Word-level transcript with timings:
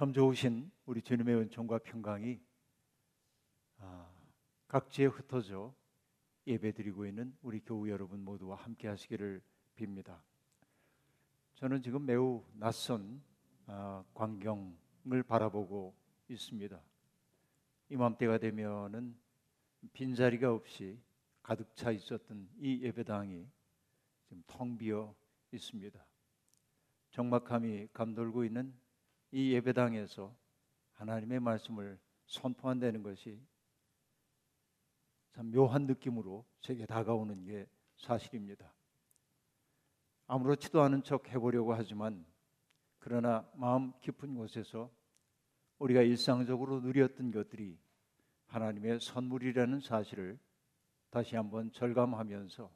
점 0.00 0.14
좋으신 0.14 0.72
우리 0.86 1.02
주님의 1.02 1.36
은총과 1.36 1.80
평강이 1.80 2.40
아, 3.76 4.10
각지에 4.66 5.04
흩어져 5.04 5.74
예배드리고 6.46 7.04
있는 7.04 7.36
우리 7.42 7.60
교우 7.60 7.86
여러분 7.86 8.24
모두와 8.24 8.56
함께 8.56 8.88
하시기를 8.88 9.42
빕니다. 9.76 10.18
저는 11.56 11.82
지금 11.82 12.06
매우 12.06 12.42
낯선 12.54 13.22
아, 13.66 14.02
광경을 14.14 15.22
바라보고 15.28 15.94
있습니다. 16.30 16.80
이맘때가 17.90 18.38
되면은 18.38 19.14
빈자리가 19.92 20.50
없이 20.50 20.98
가득 21.42 21.76
차 21.76 21.90
있었던 21.90 22.48
이 22.58 22.80
예배당이 22.80 23.46
지금 24.24 24.42
텅 24.46 24.78
비어 24.78 25.14
있습니다. 25.52 26.02
적막함이 27.10 27.88
감돌고 27.92 28.44
있는 28.44 28.72
이 29.32 29.52
예배당에서 29.52 30.34
하나님의 30.92 31.40
말씀을 31.40 31.98
선포한다는 32.26 33.02
것이 33.02 33.40
참 35.32 35.50
묘한 35.50 35.86
느낌으로 35.86 36.44
제게 36.60 36.86
다가오는 36.86 37.44
게 37.44 37.68
사실입니다. 37.96 38.72
아무렇지도 40.26 40.80
않은 40.82 41.02
척 41.02 41.28
해보려고 41.28 41.74
하지만 41.74 42.24
그러나 42.98 43.48
마음 43.54 43.92
깊은 44.00 44.34
곳에서 44.34 44.90
우리가 45.78 46.02
일상적으로 46.02 46.80
누렸던 46.80 47.30
것들이 47.30 47.78
하나님의 48.46 49.00
선물이라는 49.00 49.80
사실을 49.80 50.38
다시 51.10 51.36
한번 51.36 51.72
절감하면서 51.72 52.70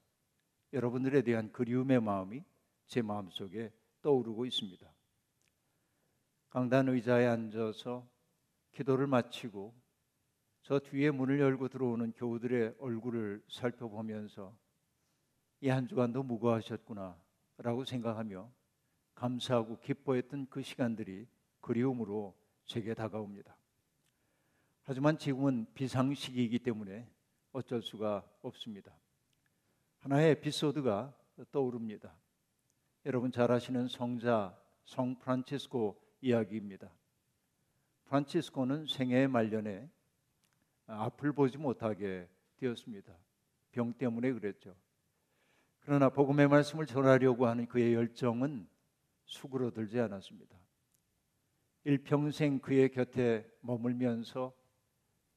여러분들에 0.72 1.22
대한 1.22 1.52
그리움의 1.52 2.00
마음이 2.00 2.42
제 2.86 3.02
마음속에 3.02 3.72
떠오르고 4.02 4.46
있습니다. 4.46 4.92
강단 6.54 6.88
의자에 6.88 7.26
앉아서 7.26 8.08
기도를 8.70 9.08
마치고 9.08 9.74
저 10.62 10.78
뒤에 10.78 11.10
문을 11.10 11.40
열고 11.40 11.66
들어오는 11.66 12.12
교우들의 12.12 12.76
얼굴을 12.78 13.42
살펴보면서 13.48 14.56
이 15.62 15.68
한 15.68 15.88
주간도 15.88 16.22
무거하셨구나 16.22 17.20
라고 17.56 17.84
생각하며 17.84 18.48
감사하고 19.16 19.80
기뻐했던 19.80 20.46
그 20.48 20.62
시간들이 20.62 21.26
그리움으로 21.60 22.38
제게 22.66 22.94
다가옵니다. 22.94 23.56
하지만 24.84 25.18
지금은 25.18 25.66
비상시기이기 25.74 26.60
때문에 26.60 27.10
어쩔 27.50 27.82
수가 27.82 28.24
없습니다. 28.42 28.96
하나의 29.98 30.30
에피소드가 30.30 31.12
떠오릅니다. 31.50 32.14
여러분 33.06 33.32
잘 33.32 33.50
아시는 33.50 33.88
성자 33.88 34.56
성 34.84 35.18
프란치스코 35.18 36.03
이야기입니다. 36.24 36.90
프란치스코는 38.06 38.86
생애 38.86 39.26
말년에 39.26 39.90
앞을 40.86 41.32
보지 41.32 41.58
못하게 41.58 42.28
되었습니다. 42.56 43.14
병 43.72 43.92
때문에 43.92 44.32
그랬죠. 44.32 44.74
그러나 45.80 46.08
복음의 46.08 46.48
말씀을 46.48 46.86
전하려고 46.86 47.46
하는 47.46 47.66
그의 47.66 47.92
열정은 47.92 48.66
수그러들지 49.26 50.00
않았습니다. 50.00 50.56
일평생 51.84 52.58
그의 52.60 52.90
곁에 52.90 53.46
머물면서 53.60 54.54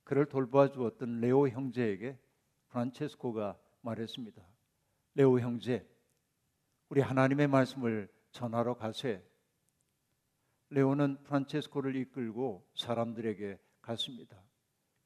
그를 0.05 0.25
돌봐 0.25 0.71
주었던 0.71 1.19
레오 1.19 1.49
형제에게 1.49 2.17
프란체스코가 2.69 3.59
말했습니다. 3.81 4.41
레오 5.15 5.41
형제, 5.41 5.85
우리 6.87 7.01
하나님의 7.01 7.47
말씀을 7.47 8.07
전하러 8.31 8.75
가세. 8.75 9.21
레오는 10.69 11.23
프란체스코를 11.23 11.95
이끌고 11.95 12.67
사람들에게 12.75 13.57
갔습니다. 13.81 14.41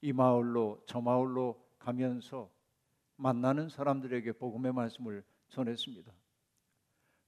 이 0.01 0.11
마을로 0.11 0.83
저 0.87 1.01
마을로 1.01 1.63
가면서 1.77 2.51
만나는 3.15 3.69
사람들에게 3.69 4.31
복음의 4.33 4.73
말씀을 4.73 5.23
전했습니다. 5.49 6.11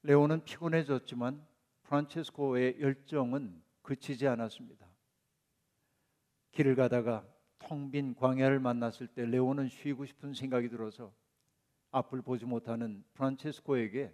레오는 0.01 0.43
피곤해졌지만 0.43 1.45
프란체스코의 1.83 2.79
열정은 2.79 3.61
그치지 3.83 4.27
않았습니다. 4.27 4.87
길을 6.51 6.75
가다가 6.75 7.27
텅 7.59 7.91
빈 7.91 8.15
광야를 8.15 8.59
만났을 8.59 9.07
때 9.07 9.25
레오는 9.25 9.69
쉬고 9.69 10.05
싶은 10.05 10.33
생각이 10.33 10.69
들어서 10.69 11.13
앞을 11.91 12.21
보지 12.21 12.45
못하는 12.45 13.03
프란체스코에게 13.13 14.13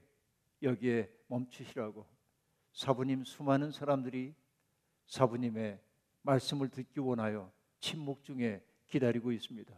여기에 0.61 1.09
멈추시라고 1.27 2.05
사부님 2.79 3.25
수많은 3.25 3.71
사람들이 3.71 4.33
사부님의 5.05 5.81
말씀을 6.21 6.69
듣기 6.69 7.01
원하여 7.01 7.51
침묵 7.81 8.23
중에 8.23 8.65
기다리고 8.87 9.33
있습니다. 9.33 9.77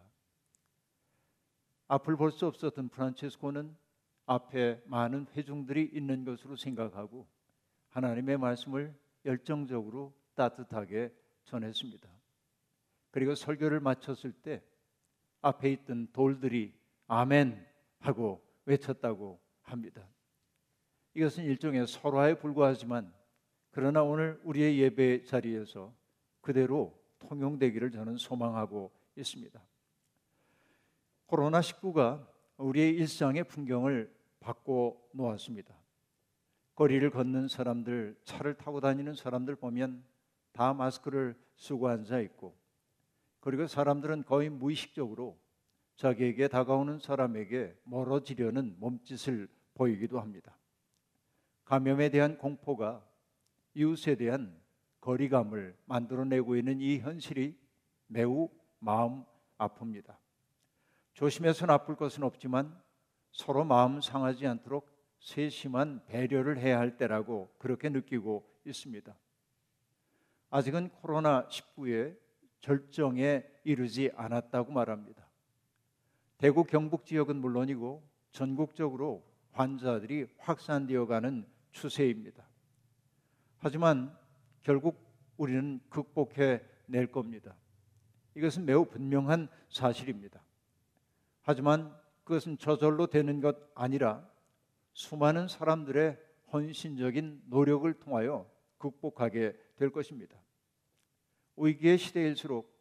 앞을 1.88 2.16
볼 2.16 2.30
수 2.30 2.46
없었던 2.46 2.90
프란체스코는 2.90 3.76
앞에 4.28 4.84
많은 4.86 5.26
회중들이 5.36 5.90
있는 5.92 6.24
것으로 6.26 6.56
생각하고 6.56 7.28
하나님의 7.90 8.38
말씀을 8.38 8.96
열정적으로 9.26 10.14
따뜻하게 10.36 11.12
전했습니다. 11.46 12.08
그리고 13.10 13.34
설교를 13.34 13.80
마쳤을 13.80 14.32
때 14.32 14.62
앞에 15.42 15.72
있던 15.72 16.10
돌들이 16.14 16.80
아멘 17.08 17.66
하고 17.98 18.48
외쳤다고 18.66 19.42
합니다. 19.64 20.08
이것은 21.14 21.44
일종의 21.44 21.88
설화에 21.88 22.36
불과하지만 22.36 23.14
그러나 23.72 24.04
오늘 24.04 24.40
우리의 24.44 24.80
예배 24.80 25.24
자리에서 25.24 25.94
그대로 26.42 26.98
통용되기를 27.20 27.92
저는 27.92 28.18
소망하고 28.18 28.92
있습니다. 29.16 29.62
코로나19가 31.28 32.28
우리의 32.58 32.96
일상의 32.96 33.44
풍경을 33.46 34.14
바꿔 34.40 34.98
놓았습니다. 35.14 35.74
거리를 36.76 37.10
걷는 37.12 37.48
사람들, 37.48 38.20
차를 38.24 38.56
타고 38.56 38.82
다니는 38.82 39.14
사람들 39.14 39.56
보면 39.56 40.04
다 40.52 40.74
마스크를 40.74 41.36
쓰고 41.56 41.88
앉아 41.88 42.20
있고 42.22 42.56
그리고 43.40 43.68
사람들은 43.68 44.24
거의 44.24 44.50
무의식적으로 44.50 45.38
자기에게 45.96 46.48
다가오는 46.48 47.00
사람에게 47.00 47.76
멀어지려는 47.84 48.76
몸짓을 48.80 49.48
보이기도 49.74 50.20
합니다. 50.20 50.58
감염에 51.72 52.10
대한 52.10 52.38
공포가 52.38 53.02
이웃에 53.76 54.16
대한 54.16 54.60
거리감을 55.00 55.78
만들어내고 55.86 56.58
있는 56.58 56.82
이 56.82 57.00
현실이 57.00 57.58
매우 58.08 58.50
마음 58.80 59.24
아픕니다. 59.58 60.18
조심해서 61.14 61.68
나쁠 61.68 61.96
것은 61.96 62.24
없지만 62.24 62.78
서로 63.32 63.64
마음 63.64 64.02
상하지 64.02 64.48
않도록 64.48 64.86
세심한 65.22 66.04
배려를 66.08 66.58
해야 66.58 66.78
할 66.78 66.98
때라고 66.98 67.56
그렇게 67.58 67.88
느끼고 67.88 68.46
있습니다. 68.66 69.16
아직은 70.50 70.90
코로나19의 71.02 72.18
절정에 72.60 73.46
이르지 73.64 74.12
않았다고 74.18 74.74
말합니다. 74.74 75.26
대구 76.38 76.66
경북 76.66 77.06
지역은 77.06 77.38
물론이고 77.38 78.06
전국적으로 78.32 79.26
환자들이 79.54 80.28
확산되어 80.38 81.06
가는 81.06 81.46
추세입니다. 81.72 82.46
하지만 83.58 84.16
결국 84.64 85.00
우리는 85.38 85.80
극복해 85.90 86.62
낼 86.86 87.12
겁니다. 87.12 87.56
이것은 88.36 88.66
매우 88.66 88.86
분명한 88.86 89.48
사실입니다. 89.70 90.44
하지만 91.42 91.96
그것은 92.24 92.58
저절로 92.58 93.08
되는 93.08 93.42
것 93.42 93.58
아니라 93.76 94.30
수많은 94.94 95.48
사람들의 95.48 96.18
헌신적인 96.52 97.44
노력을 97.48 97.92
통하여 97.94 98.50
극복하게 98.78 99.58
될 99.76 99.92
것입니다. 99.92 100.38
위기의 101.58 101.98
시대일수록 101.98 102.72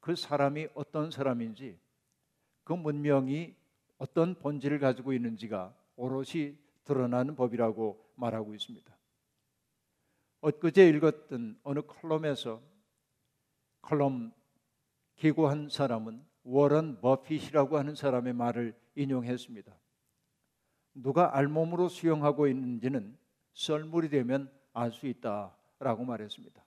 그 0.00 0.14
사람이 0.14 0.68
어떤 0.74 1.10
사람인지 1.10 1.78
그 2.64 2.72
문명이 2.72 3.54
어떤 3.98 4.34
본질을 4.34 4.78
가지고 4.78 5.12
있는지가 5.12 5.74
오롯이 5.96 6.56
드러나는 6.88 7.36
법이라고 7.36 8.12
말하고 8.14 8.54
있습니다. 8.54 8.96
엊그제 10.40 10.88
읽었던 10.88 11.60
어느 11.62 11.80
컬럼에서 11.82 12.62
컬럼 13.82 14.32
기고한 15.16 15.68
사람은 15.68 16.24
워런 16.44 17.00
버핏이라고 17.02 17.76
하는 17.76 17.94
사람의 17.94 18.32
말을 18.32 18.74
인용했습니다. 18.94 19.76
누가 20.94 21.36
알몸으로 21.36 21.90
수영하고 21.90 22.48
있는지는 22.48 23.18
썰물이 23.52 24.08
되면 24.08 24.50
알 24.72 24.90
수 24.90 25.06
있다라고 25.06 26.04
말했습니다. 26.06 26.64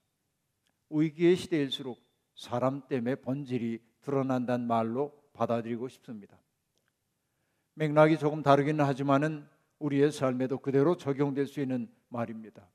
위기의 0.92 1.36
시대일수록 1.36 2.00
사람 2.36 2.88
때문에 2.88 3.16
본질이 3.16 3.82
드러난다는 4.02 4.68
말로 4.68 5.12
받아들이고 5.34 5.88
싶습니다. 5.88 6.38
맥락이 7.74 8.20
조금 8.20 8.44
다르기는 8.44 8.84
하지만은 8.84 9.48
우리의 9.82 10.12
삶에도 10.12 10.60
그대로 10.60 10.96
적용될 10.96 11.48
수 11.48 11.60
있는 11.60 11.92
말입니다. 12.10 12.70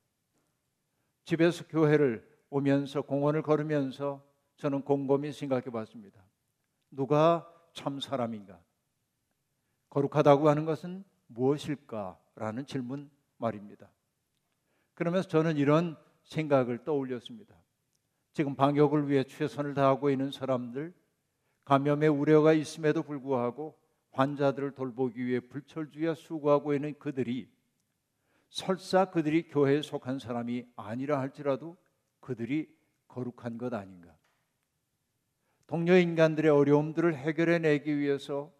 집에서 1.25 1.65
교회를 1.67 2.27
오면서 2.49 3.01
공원을 3.01 3.41
걸으면서 3.41 4.23
저는 4.57 4.83
곰곰이 4.83 5.31
생각해 5.31 5.65
봤습니다. 5.65 6.23
누가 6.91 7.49
참 7.73 7.99
사람인가? 7.99 8.59
거룩하다고 9.89 10.49
하는 10.49 10.65
것은 10.65 11.03
무엇일까라는 11.27 12.65
질문 12.65 13.09
말입니다. 13.37 13.89
그러면서 14.93 15.27
저는 15.27 15.57
이런 15.57 15.95
생각을 16.23 16.83
떠올렸습니다. 16.83 17.55
지금 18.33 18.55
방역을 18.55 19.09
위해 19.09 19.23
최선을 19.23 19.73
다하고 19.73 20.09
있는 20.09 20.31
사람들, 20.31 20.93
감염의 21.65 22.09
우려가 22.09 22.53
있음에도 22.53 23.03
불구하고 23.03 23.77
환자들을 24.17 24.71
돌보기 24.71 25.23
위해 25.23 25.39
불철주야 25.39 26.15
수고하고 26.15 26.73
있는 26.73 26.97
그들이 26.97 27.47
설사 28.49 29.05
그들이 29.11 29.47
교회에 29.47 29.83
속한 29.83 30.17
사람이 30.17 30.65
아니라 30.75 31.19
할지라도 31.19 31.77
그들이 32.19 32.75
거룩한 33.07 33.59
것 33.59 33.73
아닌가? 33.73 34.17
동료 35.67 35.93
인간들의 35.93 36.49
어려움들을 36.49 37.15
해결해 37.15 37.59
내기 37.59 37.95
위해서 37.99 38.51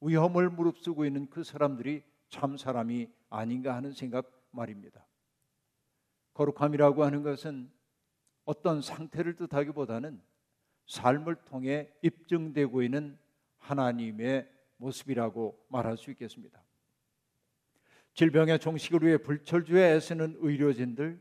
위험을 0.00 0.50
무릅쓰고 0.50 1.04
있는 1.04 1.28
그 1.28 1.42
사람들이 1.42 2.04
참 2.28 2.56
사람이 2.56 3.10
아닌가 3.28 3.74
하는 3.74 3.92
생각 3.92 4.30
말입니다. 4.52 5.04
거룩함이라고 6.34 7.04
하는 7.04 7.22
것은 7.22 7.72
어떤 8.44 8.80
상태를 8.80 9.34
뜻하기보다는 9.34 10.22
삶을 10.86 11.36
통해 11.44 11.92
입증되고 12.02 12.82
있는 12.82 13.18
하나님의 13.58 14.51
모습이라고 14.82 15.66
말할 15.68 15.96
수 15.96 16.10
있겠습니다. 16.10 16.62
질병의 18.14 18.58
종식을 18.58 19.02
위해 19.02 19.16
불철주에 19.16 19.94
애쓰는 19.94 20.36
의료진들, 20.40 21.20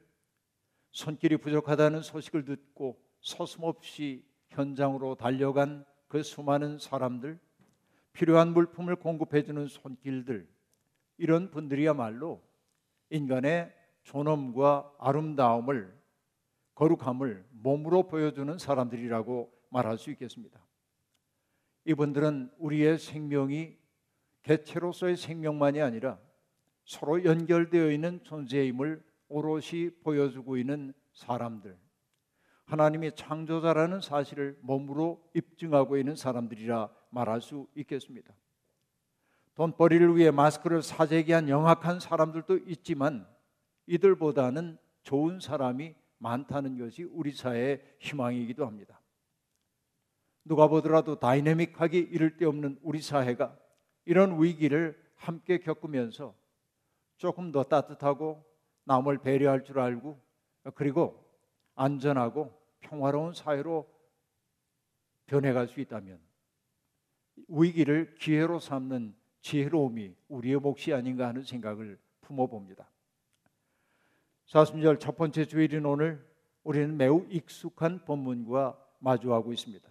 손길이 0.91 1.37
부족하다는 1.37 2.01
소식을 2.01 2.43
듣고 2.43 3.01
서슴없이 3.21 4.25
현장으로 4.49 5.15
달려간 5.15 5.85
그 6.07 6.21
수많은 6.21 6.79
사람들, 6.79 7.39
필요한 8.11 8.49
물품을 8.53 8.97
공급해주는 8.97 9.67
손길들, 9.67 10.49
이런 11.17 11.49
분들이야말로 11.49 12.41
인간의 13.09 13.73
존엄과 14.03 14.95
아름다움을 14.99 15.97
거룩함을 16.75 17.45
몸으로 17.51 18.07
보여주는 18.07 18.57
사람들이라고 18.57 19.53
말할 19.69 19.97
수 19.97 20.09
있겠습니다. 20.11 20.59
이분들은 21.85 22.51
우리의 22.57 22.99
생명이 22.99 23.77
개체로서의 24.43 25.17
생명만이 25.17 25.81
아니라 25.81 26.19
서로 26.85 27.23
연결되어 27.23 27.91
있는 27.91 28.23
존재임을 28.23 29.03
오롯이 29.27 29.91
보여주고 30.03 30.57
있는 30.57 30.93
사람들. 31.13 31.77
하나님이 32.65 33.15
창조자라는 33.15 34.01
사실을 34.01 34.57
몸으로 34.61 35.29
입증하고 35.33 35.97
있는 35.97 36.15
사람들이라 36.15 36.89
말할 37.09 37.41
수 37.41 37.67
있겠습니다. 37.75 38.33
돈벌이를 39.55 40.15
위해 40.15 40.31
마스크를 40.31 40.81
사재기 40.81 41.33
한 41.33 41.49
영악한 41.49 41.99
사람들도 41.99 42.59
있지만 42.67 43.27
이들보다는 43.87 44.77
좋은 45.03 45.39
사람이 45.39 45.95
많다는 46.17 46.77
것이 46.77 47.03
우리 47.03 47.31
사회의 47.33 47.81
희망이기도 47.99 48.65
합니다. 48.65 49.00
누가 50.43 50.67
보더라도 50.67 51.19
다이내믹하기 51.19 51.97
이를 51.97 52.37
데 52.37 52.45
없는 52.45 52.79
우리 52.81 53.01
사회가 53.01 53.57
이런 54.05 54.41
위기를 54.41 54.99
함께 55.15 55.59
겪으면서 55.59 56.35
조금 57.17 57.51
더 57.51 57.63
따뜻하고 57.63 58.43
남을 58.85 59.19
배려할 59.19 59.63
줄 59.63 59.79
알고 59.79 60.19
그리고 60.73 61.23
안전하고 61.75 62.51
평화로운 62.79 63.33
사회로 63.33 63.87
변해갈 65.27 65.67
수 65.67 65.79
있다면 65.79 66.19
위기를 67.47 68.15
기회로 68.15 68.59
삼는 68.59 69.15
지혜로움이 69.41 70.15
우리의 70.27 70.57
몫이 70.57 70.93
아닌가 70.93 71.27
하는 71.27 71.43
생각을 71.43 71.99
품어봅니다. 72.21 72.89
사순절 74.45 74.99
첫 74.99 75.15
번째 75.15 75.45
주일인 75.45 75.85
오늘 75.85 76.25
우리는 76.63 76.97
매우 76.97 77.25
익숙한 77.29 78.03
본문과 78.05 78.77
마주하고 78.99 79.53
있습니다. 79.53 79.90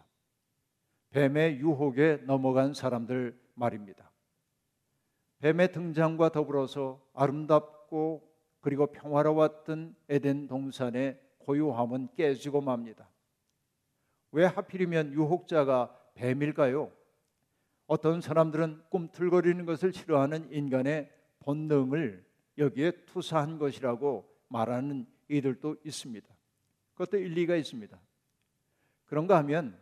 뱀의 1.10 1.58
유혹에 1.58 2.18
넘어간 2.24 2.72
사람들 2.72 3.38
말입니다. 3.54 4.10
뱀의 5.40 5.72
등장과 5.72 6.30
더불어서 6.30 7.00
아름답고 7.14 8.28
그리고 8.60 8.86
평화로웠던 8.86 9.96
에덴 10.08 10.46
동산의 10.46 11.20
고요함은 11.38 12.08
깨지고 12.14 12.60
맙니다. 12.60 13.08
왜 14.32 14.44
하필이면 14.44 15.12
유혹자가 15.12 15.96
뱀일까요? 16.14 16.92
어떤 17.86 18.20
사람들은 18.20 18.84
꿈틀거리는 18.90 19.64
것을 19.66 19.92
싫어하는 19.92 20.52
인간의 20.52 21.10
본능을 21.40 22.24
여기에 22.58 22.92
투사한 23.06 23.58
것이라고 23.58 24.30
말하는 24.48 25.06
이들도 25.28 25.76
있습니다. 25.84 26.28
그것도 26.92 27.16
일리가 27.16 27.56
있습니다. 27.56 27.98
그런가 29.06 29.38
하면 29.38 29.76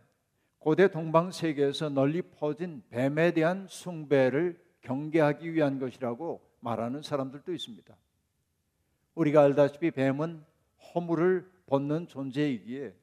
고대 0.59 0.89
동방 0.89 1.31
세계에서 1.31 1.89
널리 1.89 2.23
퍼진 2.23 2.83
뱀에 2.91 3.33
대한 3.33 3.67
숭배를 3.69 4.61
경계하기 4.81 5.55
위한 5.55 5.79
것이라고 5.79 6.43
말하는 6.61 7.03
사람들도 7.03 7.53
있습니다. 7.53 7.97
우리가 9.15 9.43
알다시피 9.43 9.91
뱀은 9.91 10.45
허물을 10.95 11.51
벗는 11.67 12.09
존재이기에 12.09 12.95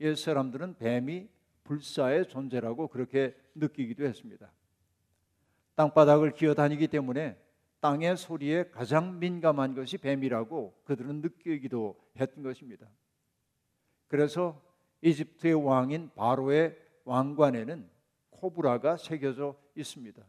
옛 0.00 0.14
사람들은 0.14 0.76
뱀이 0.78 1.28
불사의 1.64 2.28
존재라고 2.28 2.88
그렇게 2.88 3.34
느끼기도 3.54 4.04
했습니다. 4.04 4.50
땅바닥을 5.74 6.32
기어다니기 6.32 6.88
때문에 6.88 7.36
땅의 7.80 8.16
소리에 8.16 8.70
가장 8.70 9.18
민감한 9.18 9.74
것이 9.74 9.98
뱀이라고 9.98 10.82
그들은 10.84 11.20
느끼기도 11.20 11.98
했던 12.18 12.44
것입니다. 12.44 12.86
그래서 14.06 14.62
이집트의 15.00 15.54
왕인 15.54 16.10
바로의 16.14 16.76
왕관에는 17.04 17.90
코브라가 18.30 18.96
새겨져 18.96 19.56
있습니다. 19.76 20.22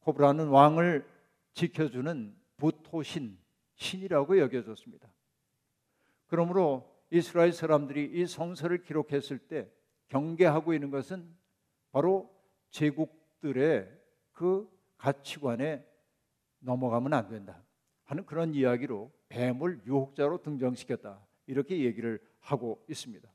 코브라는 0.00 0.48
왕을 0.48 1.08
지켜주는 1.54 2.36
부토신 2.56 3.38
신이라고 3.74 4.38
여겨졌습니다. 4.38 5.08
그러므로 6.26 6.96
이스라엘 7.10 7.52
사람들이 7.52 8.20
이 8.20 8.26
성서를 8.26 8.82
기록했을 8.82 9.38
때 9.38 9.70
경계하고 10.08 10.74
있는 10.74 10.90
것은 10.90 11.28
바로 11.92 12.32
제국들의 12.70 13.90
그 14.32 14.68
가치관에 14.98 15.84
넘어가면 16.58 17.12
안 17.12 17.28
된다 17.28 17.62
하는 18.04 18.24
그런 18.26 18.54
이야기로 18.54 19.12
뱀을 19.28 19.82
유혹자로 19.86 20.42
등장시켰다 20.42 21.24
이렇게 21.46 21.84
얘기를 21.84 22.20
하고 22.40 22.84
있습니다. 22.88 23.28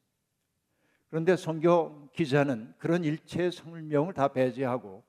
그런데 1.12 1.36
성경 1.36 2.08
기자는 2.14 2.74
그런 2.78 3.04
일체 3.04 3.52
설명을 3.52 4.14
다 4.14 4.30
배제하고 4.30 5.04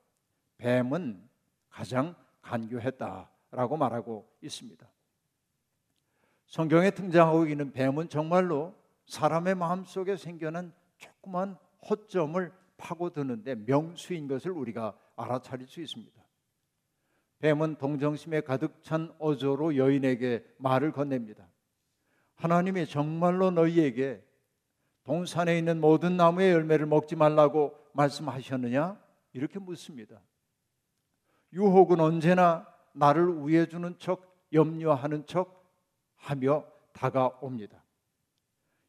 뱀은 0.59 1.29
가장 1.69 2.17
간교했다라고 2.43 3.77
말하고 3.77 4.29
있습니다. 4.43 4.85
성경에 6.47 6.91
등장하고 6.91 7.47
있는 7.47 7.71
뱀은 7.73 8.09
정말로 8.09 8.75
사람의 9.07 9.55
마음 9.55 9.85
속에 9.85 10.17
생겨난 10.17 10.73
조그만 10.97 11.57
허점을 11.89 12.53
파고드는데 12.79 13.55
명수인 13.55 14.27
것을 14.27 14.51
우리가 14.51 14.99
알아차릴 15.15 15.69
수 15.69 15.81
있습니다. 15.81 16.21
뱀은 17.39 17.77
동정심에 17.77 18.41
가득 18.41 18.83
찬 18.83 19.15
어조로 19.21 19.77
여인에게 19.77 20.45
말을 20.59 20.91
건넵니다. 20.91 21.49
하나님이 22.35 22.87
정말로 22.87 23.53
너희에게 23.53 24.32
동산에 25.13 25.59
있는 25.59 25.79
모든 25.79 26.17
나무의 26.17 26.53
열매를 26.53 26.87
먹지 26.87 27.17
말라고 27.17 27.77
말씀하셨느냐? 27.93 28.99
이렇게 29.35 29.59
묻습니다. 29.59 30.23
유혹은 31.53 32.01
언제나 32.01 32.67
나를 32.95 33.29
우애주는 33.29 33.99
척, 33.99 34.47
염려하는 34.55 35.27
척 35.27 35.71
하며 36.17 36.65
다가옵니다. 36.95 37.85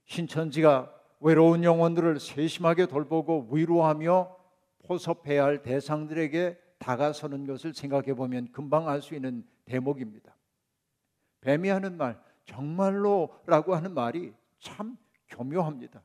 신천지가 0.06 0.94
외로운 1.20 1.65
영혼들을 1.65 2.18
세심하게 2.22 2.86
돌보고 2.86 3.50
위로하며 3.51 4.34
포섭해야 4.86 5.44
할 5.44 5.62
대상들에게 5.62 6.58
다가서는 6.80 7.48
것을 7.48 7.74
생각해 7.74 8.13
보면 8.13 8.53
금방 8.53 8.88
알 8.88 9.01
수 9.01 9.13
있는 9.13 9.46
대목입니다. 9.65 10.34
뱀이 11.42 11.68
하는 11.68 11.98
말, 11.98 12.18
정말로라고 12.46 13.75
하는 13.75 13.94
말이 13.94 14.34
참 14.62 14.96
교묘합니다. 15.27 16.01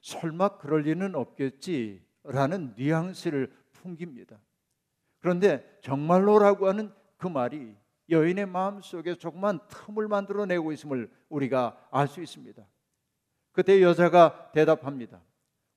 설마 0.00 0.58
그럴 0.58 0.82
리는 0.82 1.14
없겠지라는 1.14 2.74
뉘앙스를 2.76 3.52
풍깁니다. 3.72 4.38
그런데 5.20 5.78
정말로라고 5.82 6.68
하는 6.68 6.92
그 7.16 7.26
말이 7.26 7.74
여인의 8.10 8.46
마음 8.46 8.80
속에 8.80 9.14
조그만 9.14 9.60
틈을 9.68 10.08
만들어내고 10.08 10.72
있음을 10.72 11.10
우리가 11.28 11.88
알 11.90 12.08
수 12.08 12.22
있습니다. 12.22 12.66
그때 13.52 13.82
여자가 13.82 14.52
대답합니다. 14.52 15.20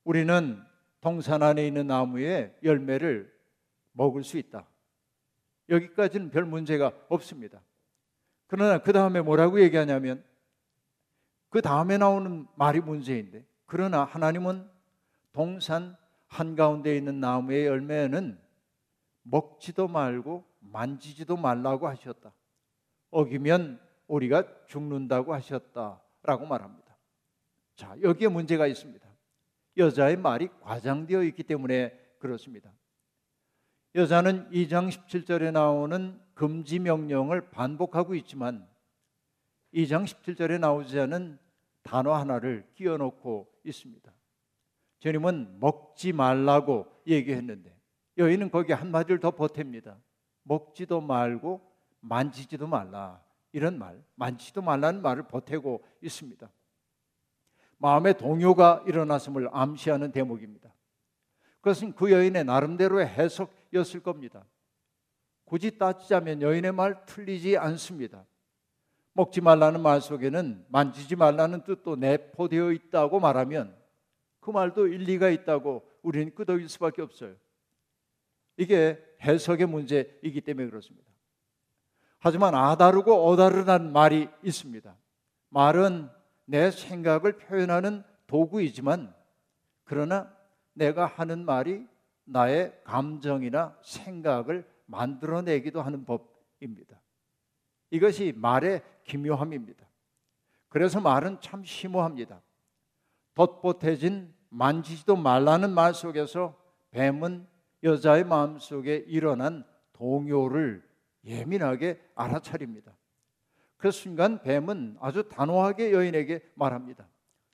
우리는 0.03 0.61
동산 1.01 1.41
안에 1.41 1.65
있는 1.65 1.87
나무의 1.87 2.55
열매를 2.63 3.33
먹을 3.91 4.23
수 4.23 4.37
있다. 4.37 4.67
여기까지는 5.67 6.29
별 6.29 6.45
문제가 6.45 6.91
없습니다. 7.09 7.61
그러나 8.47 8.77
그 8.77 8.93
다음에 8.93 9.21
뭐라고 9.21 9.61
얘기하냐면 9.61 10.23
그 11.49 11.61
다음에 11.61 11.97
나오는 11.97 12.47
말이 12.55 12.79
문제인데 12.79 13.45
그러나 13.71 14.03
하나님은 14.03 14.69
동산 15.31 15.95
한가운데 16.27 16.97
있는 16.97 17.21
나무의 17.21 17.67
열매는 17.67 18.37
먹지도 19.21 19.87
말고 19.87 20.43
만지지도 20.59 21.37
말라고 21.37 21.87
하셨다. 21.87 22.33
어기면 23.11 23.79
우리가 24.07 24.43
죽는다고 24.67 25.33
하셨다라고 25.33 26.47
말합니다. 26.47 26.97
자, 27.75 27.95
여기에 28.01 28.27
문제가 28.27 28.67
있습니다. 28.67 29.07
여자의 29.77 30.17
말이 30.17 30.49
과장되어 30.59 31.23
있기 31.23 31.43
때문에 31.43 31.97
그렇습니다. 32.19 32.73
여자는 33.95 34.49
2장 34.49 34.89
17절에 34.89 35.49
나오는 35.53 36.19
금지 36.33 36.77
명령을 36.77 37.51
반복하고 37.51 38.15
있지만 38.15 38.67
2장 39.73 40.03
17절에 40.03 40.59
나오지 40.59 40.99
않은 40.99 41.39
단어 41.83 42.13
하나를 42.13 42.69
끼워 42.75 42.97
넣고 42.97 43.50
있습니다. 43.63 44.11
주님은 44.99 45.59
먹지 45.59 46.13
말라고 46.13 46.85
얘기했는데 47.07 47.75
여인은 48.17 48.51
거기에 48.51 48.75
한마디를 48.75 49.19
더 49.19 49.31
보탭니다. 49.31 49.99
먹지도 50.43 51.01
말고 51.01 51.61
만지지도 52.01 52.67
말라. 52.67 53.23
이런 53.51 53.77
말, 53.77 54.01
만지지도 54.15 54.61
말라는 54.61 55.01
말을 55.01 55.23
보태고 55.23 55.83
있습니다. 56.01 56.49
마음의 57.77 58.17
동요가 58.17 58.83
일어났음을 58.87 59.49
암시하는 59.51 60.11
대목입니다. 60.11 60.73
그것은 61.61 61.93
그 61.93 62.11
여인의 62.11 62.45
나름대로의 62.45 63.07
해석이었을 63.07 64.01
겁니다. 64.01 64.45
굳이 65.45 65.77
따지자면 65.77 66.41
여인의 66.41 66.71
말 66.71 67.05
틀리지 67.05 67.57
않습니다. 67.57 68.25
먹지 69.13 69.41
말라는 69.41 69.81
말 69.81 70.01
속에는 70.01 70.65
만지지 70.69 71.15
말라는 71.15 71.63
뜻도 71.63 71.97
내포되어 71.97 72.71
있다고 72.71 73.19
말하면 73.19 73.75
그 74.39 74.51
말도 74.51 74.87
일리가 74.87 75.29
있다고 75.29 75.87
우리는 76.01 76.33
끄덕일 76.33 76.67
수밖에 76.69 77.01
없어요. 77.01 77.35
이게 78.57 79.03
해석의 79.21 79.67
문제이기 79.67 80.41
때문에 80.41 80.69
그렇습니다. 80.69 81.07
하지만 82.19 82.55
아다르고 82.55 83.27
어다르다는 83.27 83.91
말이 83.91 84.29
있습니다. 84.43 84.95
말은 85.49 86.09
내 86.45 86.71
생각을 86.71 87.37
표현하는 87.37 88.03
도구이지만 88.27 89.13
그러나 89.83 90.31
내가 90.73 91.05
하는 91.05 91.43
말이 91.43 91.85
나의 92.23 92.79
감정이나 92.83 93.77
생각을 93.83 94.65
만들어내기도 94.85 95.81
하는 95.81 96.05
법입니다. 96.05 97.00
이것이 97.91 98.33
말의 98.35 98.81
기묘함입니다. 99.03 99.85
그래서 100.69 100.99
말은 100.99 101.39
참 101.41 101.63
심오합니다. 101.63 102.41
덧보태진 103.35 104.33
만지지도 104.49 105.15
말라는 105.15 105.71
말 105.71 105.93
속에서 105.93 106.57
뱀은 106.91 107.47
여자의 107.83 108.23
마음 108.23 108.59
속에 108.59 108.95
일어난 109.07 109.65
동요를 109.93 110.87
예민하게 111.23 112.01
알아차립니다. 112.15 112.95
그 113.77 113.91
순간 113.91 114.41
뱀은 114.41 114.97
아주 114.99 115.27
단호하게 115.27 115.91
여인에게 115.91 116.51
말합니다. 116.55 117.07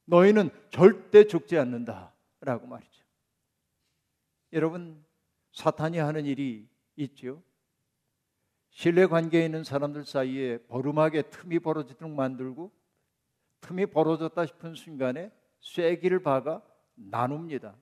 너희는 0.05 0.49
절대 0.69 1.25
죽지 1.25 1.57
않는다. 1.57 2.13
라고 2.41 2.67
말이죠. 2.67 3.03
여러분, 4.53 5.03
사탄이 5.51 5.97
하는 5.97 6.25
일이 6.25 6.67
있죠. 6.95 7.41
신뢰 8.77 9.07
관계에 9.07 9.43
있는 9.43 9.63
사람들 9.63 10.05
사이에 10.05 10.59
버름하게 10.67 11.23
틈이 11.31 11.57
벌어지도록 11.57 12.13
만들고 12.13 12.71
틈이 13.61 13.87
벌어졌다 13.87 14.45
싶은 14.45 14.75
순간에 14.75 15.31
쐐기를 15.61 16.21
박아 16.21 16.61
나눕니다. 16.93 17.75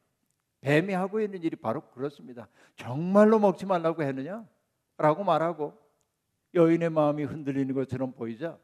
뱀이 0.62 0.94
하고 0.94 1.20
있는 1.20 1.44
일이 1.44 1.58
바로 1.58 1.82
그렇습니다. 1.90 2.48
정말로 2.78 3.40
먹지 3.40 3.66
말라고 3.66 4.04
했느냐? 4.04 4.48
라고 4.98 5.26
말하고 5.26 5.78
여인의 6.54 6.92
마음이 6.92 7.26
흔들리는 7.26 7.76
것처럼 7.76 8.14
보이자 8.14 8.58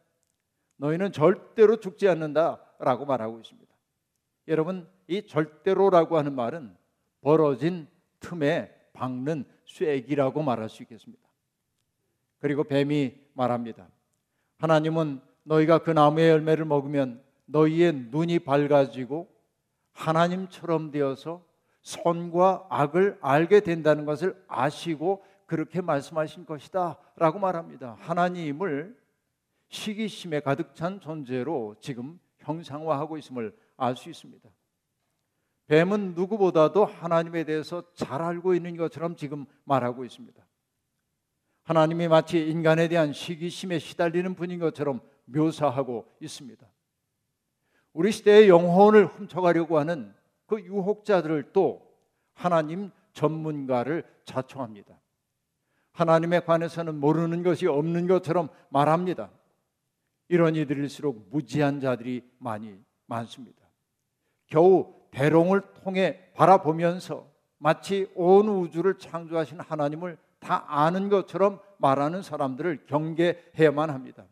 너희는 0.78 1.12
절대로 1.12 1.82
죽지 1.82 2.08
않는다 2.08 2.64
라고 2.80 3.06
말하고 3.06 3.42
있습니다. 3.42 3.76
여러분, 4.48 4.90
이 5.08 5.28
절대로라고 5.28 6.18
하는 6.18 6.34
말은 6.34 6.78
벌어진 7.20 7.90
틈에 8.22 8.74
박는 8.94 9.44
쐐기라고 9.66 10.42
말할 10.44 10.70
수 10.70 10.82
있겠습니다. 10.84 11.21
그리고 12.42 12.64
뱀이 12.64 13.16
말합니다. 13.34 13.88
하나님은 14.58 15.22
너희가 15.44 15.80
그 15.80 15.92
나무의 15.92 16.30
열매를 16.32 16.66
먹으면 16.66 17.24
너희의 17.46 17.94
눈이 18.12 18.40
밝아지고 18.40 19.30
하나님처럼 19.94 20.92
되어서 20.92 21.44
선과 21.84 22.68
악을 22.70 23.18
알게 23.22 23.62
된다는 23.62 24.06
것을 24.06 24.44
아시고 24.48 25.24
그렇게 25.46 25.82
말씀하신 25.82 26.46
것이다 26.46 26.98
라고 27.16 27.40
말합니다. 27.40 27.96
하나님을 28.00 28.98
시기심에 29.70 30.42
가득 30.42 30.76
찬 30.76 31.00
존재로 31.00 31.76
지금 31.80 32.20
형상화하고 32.40 33.18
있음을 33.18 33.56
알 33.78 33.96
수 33.96 34.10
있습니다. 34.10 34.50
뱀은 35.68 36.16
누구보다도 36.16 36.86
하나님에 36.86 37.46
대해서 37.46 37.84
잘 37.94 38.22
알고 38.22 38.54
있는 38.54 38.76
것처럼 38.76 39.16
지금 39.16 39.46
말하고 39.64 40.04
있습니다. 40.06 40.44
하나님이 41.72 42.10
마치 42.10 42.50
인간에 42.50 42.90
대한 42.90 43.14
시기심에 43.14 43.80
시달리는 43.80 44.36
분인 44.36 44.60
것처럼 44.60 45.00
묘사하고 45.24 46.06
있습니다. 46.20 46.68
우리 47.94 48.12
시대의 48.12 48.50
영혼을 48.50 49.06
훔쳐가려고 49.06 49.80
하는 49.80 50.14
그 50.48 50.60
유혹자들을 50.60 51.52
또 51.54 51.90
하나님 52.34 52.92
전문가를 53.14 54.04
자청합니다. 54.26 55.00
하나님에 55.94 56.42
관해서는 56.42 56.96
모르는 56.96 57.42
것이 57.42 57.68
없는 57.68 58.06
것처럼 58.06 58.50
말합니다. 58.68 59.32
이런 60.28 60.58
이들일수록 60.58 61.30
무지한 61.32 61.80
자들이 61.80 62.30
많이 62.38 62.78
많습니다. 63.06 63.66
겨우 64.48 64.94
대롱을 65.12 65.62
통해 65.86 66.34
바라보면서 66.34 67.32
마치 67.60 68.12
온 68.14 68.50
우주를 68.50 68.98
창조하신 68.98 69.62
하나님을 69.62 70.18
다 70.42 70.66
아는 70.68 71.08
것처럼 71.08 71.60
말하는 71.78 72.22
사람들을 72.22 72.86
경계해야만 72.88 73.90
합니다. 73.90 74.26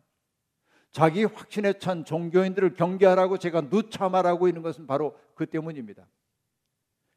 자기 0.91 1.23
확신에 1.23 1.73
찬 1.73 2.03
종교인들을 2.03 2.73
경계하라고 2.73 3.37
제가 3.37 3.69
누차 3.69 4.09
말하고 4.09 4.47
있는 4.47 4.63
것은 4.63 4.87
바로 4.87 5.15
그 5.35 5.45
때문입니다. 5.45 6.05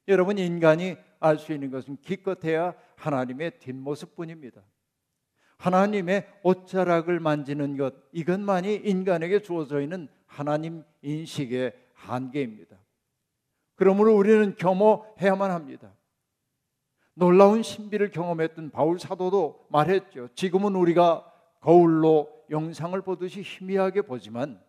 여러분 0.08 0.36
인간이 0.38 0.96
알 1.20 1.38
수 1.38 1.52
있는 1.52 1.70
것은 1.70 1.96
기껏해야 2.02 2.74
하나님의 2.96 3.58
뒷모습뿐입니다. 3.60 4.62
하나님의 5.56 6.28
옷자락을 6.42 7.20
만지는 7.20 7.76
것 7.76 7.94
이것만이 8.12 8.74
인간에게 8.74 9.40
주어져 9.40 9.80
있는 9.80 10.08
하나님 10.26 10.84
인식의 11.02 11.72
한계입니다. 11.94 12.76
그러므로 13.76 14.14
우리는 14.16 14.54
겸허해야만 14.56 15.50
합니다. 15.50 15.94
놀라운 17.14 17.62
신비를 17.62 18.10
경험했던 18.10 18.70
바울 18.70 18.98
사도도 18.98 19.66
말했죠. 19.68 20.28
지금은 20.34 20.74
우리가 20.74 21.30
거울로 21.60 22.30
영상을 22.50 23.00
보듯이 23.02 23.42
희미하게 23.42 24.02
보지만 24.02 24.60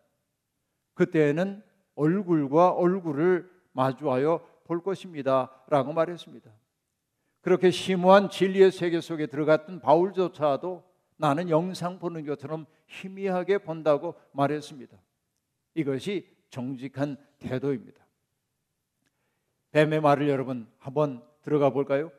그때는 0.93 1.63
얼굴과 1.95 2.71
얼굴을 2.71 3.49
마주하여 3.71 4.45
볼 4.65 4.83
것입니다. 4.83 5.51
라고 5.67 5.93
말했습니다. 5.93 6.51
그렇게 7.41 7.71
심오한 7.71 8.29
진리의 8.29 8.71
세계 8.71 9.01
속에 9.01 9.27
들어갔던 9.27 9.81
바울조차도 9.81 10.83
나는 11.17 11.49
영상 11.49 11.99
보는 11.99 12.25
것처럼 12.25 12.65
희미하게 12.87 13.59
본다고 13.59 14.15
말했습니다. 14.31 14.97
이것이 15.75 16.29
정직한 16.49 17.17
태도입니다. 17.39 18.05
뱀의 19.71 20.01
말을 20.01 20.29
여러분 20.29 20.67
한번 20.77 21.23
들어가 21.41 21.71
볼까요? 21.71 22.11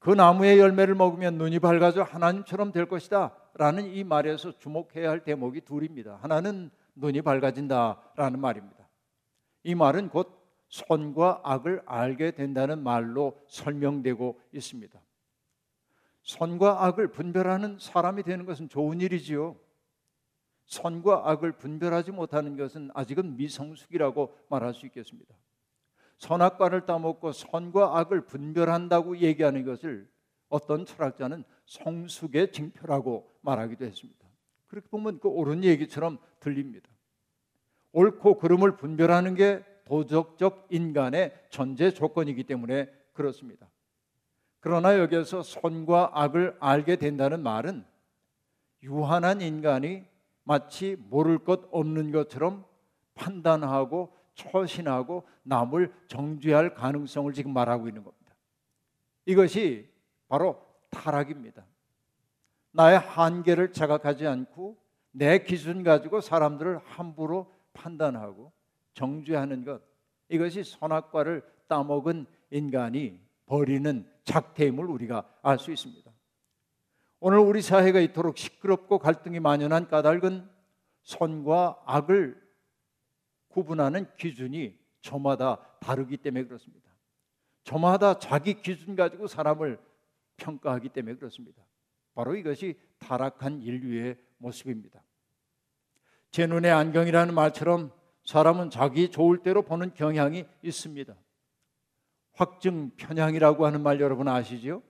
그 0.00 0.10
나무의 0.10 0.58
열매를 0.58 0.94
먹으면 0.94 1.36
눈이 1.36 1.58
밝아져 1.58 2.02
하나님처럼 2.02 2.72
될 2.72 2.86
것이다. 2.86 3.36
라는 3.54 3.84
이 3.84 4.02
말에서 4.02 4.58
주목해야 4.58 5.10
할 5.10 5.22
대목이 5.22 5.60
둘입니다. 5.60 6.18
하나는 6.22 6.70
눈이 6.94 7.20
밝아진다. 7.20 8.00
라는 8.16 8.40
말입니다. 8.40 8.88
이 9.62 9.74
말은 9.74 10.08
곧 10.08 10.40
선과 10.70 11.42
악을 11.44 11.82
알게 11.84 12.30
된다는 12.30 12.82
말로 12.82 13.38
설명되고 13.48 14.40
있습니다. 14.52 14.98
선과 16.22 16.86
악을 16.86 17.08
분별하는 17.08 17.78
사람이 17.78 18.22
되는 18.22 18.46
것은 18.46 18.70
좋은 18.70 19.02
일이지요. 19.02 19.56
선과 20.64 21.30
악을 21.30 21.52
분별하지 21.52 22.12
못하는 22.12 22.56
것은 22.56 22.90
아직은 22.94 23.36
미성숙이라고 23.36 24.34
말할 24.48 24.72
수 24.72 24.86
있겠습니다. 24.86 25.34
선악과를 26.20 26.84
따먹고 26.84 27.32
선과 27.32 27.98
악을 27.98 28.26
분별한다고 28.26 29.18
얘기하는 29.18 29.64
것을 29.64 30.06
어떤 30.50 30.84
철학자는 30.84 31.44
성숙의 31.64 32.52
징표라고 32.52 33.30
말하기도 33.40 33.86
했습니다. 33.86 34.28
그렇게 34.66 34.86
보면 34.88 35.18
그 35.18 35.28
옳은 35.28 35.64
얘기처럼 35.64 36.18
들립니다. 36.38 36.88
옳고 37.92 38.38
그름을 38.38 38.76
분별하는 38.76 39.34
게 39.34 39.64
도덕적 39.86 40.68
인간의 40.70 41.34
전제 41.48 41.90
조건이기 41.90 42.44
때문에 42.44 42.90
그렇습니다. 43.14 43.68
그러나 44.60 44.98
여기에서 44.98 45.42
선과 45.42 46.10
악을 46.12 46.58
알게 46.60 46.96
된다는 46.96 47.42
말은 47.42 47.84
유한한 48.82 49.40
인간이 49.40 50.04
마치 50.44 50.96
모를 51.08 51.38
것 51.38 51.62
없는 51.72 52.12
것처럼 52.12 52.64
판단하고 53.14 54.14
처신하고 54.34 55.26
남을 55.42 55.92
정죄할 56.08 56.74
가능성을 56.74 57.32
지금 57.32 57.52
말하고 57.52 57.88
있는 57.88 58.02
겁니다. 58.04 58.34
이것이 59.26 59.88
바로 60.28 60.64
타락입니다. 60.90 61.64
나의 62.72 62.98
한계를 62.98 63.72
자각하지 63.72 64.26
않고 64.26 64.76
내 65.12 65.38
기준 65.42 65.82
가지고 65.82 66.20
사람들을 66.20 66.78
함부로 66.78 67.52
판단하고 67.72 68.52
정죄하는 68.94 69.64
것 69.64 69.82
이것이 70.28 70.62
선악과를 70.64 71.42
따먹은 71.68 72.26
인간이 72.50 73.20
버리는 73.46 74.08
작태임을 74.24 74.84
우리가 74.84 75.28
알 75.42 75.58
수 75.58 75.72
있습니다. 75.72 76.10
오늘 77.18 77.38
우리 77.38 77.60
사회가 77.60 78.00
이토록 78.00 78.38
시끄럽고 78.38 78.98
갈등이 78.98 79.40
만연한 79.40 79.88
까닭은 79.88 80.48
선과 81.02 81.82
악을 81.84 82.40
구분하는 83.50 84.06
기준이 84.16 84.78
저마다 85.02 85.58
다르기 85.80 86.16
때문에 86.16 86.44
그렇습니다. 86.44 86.90
저마다 87.64 88.18
자기 88.18 88.60
기준 88.62 88.96
가지고 88.96 89.26
사람을 89.26 89.78
평가하기 90.36 90.88
때문에 90.90 91.16
그렇습니다. 91.16 91.62
바로 92.14 92.34
이것이 92.34 92.78
타락한 92.98 93.62
인류의 93.62 94.18
모습입니다. 94.38 95.02
제 96.30 96.46
눈에 96.46 96.70
안경이라는 96.70 97.34
말처럼 97.34 97.92
사람은 98.24 98.70
자기 98.70 99.10
좋을 99.10 99.42
대로 99.42 99.62
보는 99.62 99.94
경향이 99.94 100.46
있습니다. 100.62 101.14
확증 102.32 102.90
편향이라고 102.96 103.66
하는 103.66 103.82
말 103.82 104.00
여러분 104.00 104.28
아시죠? 104.28 104.82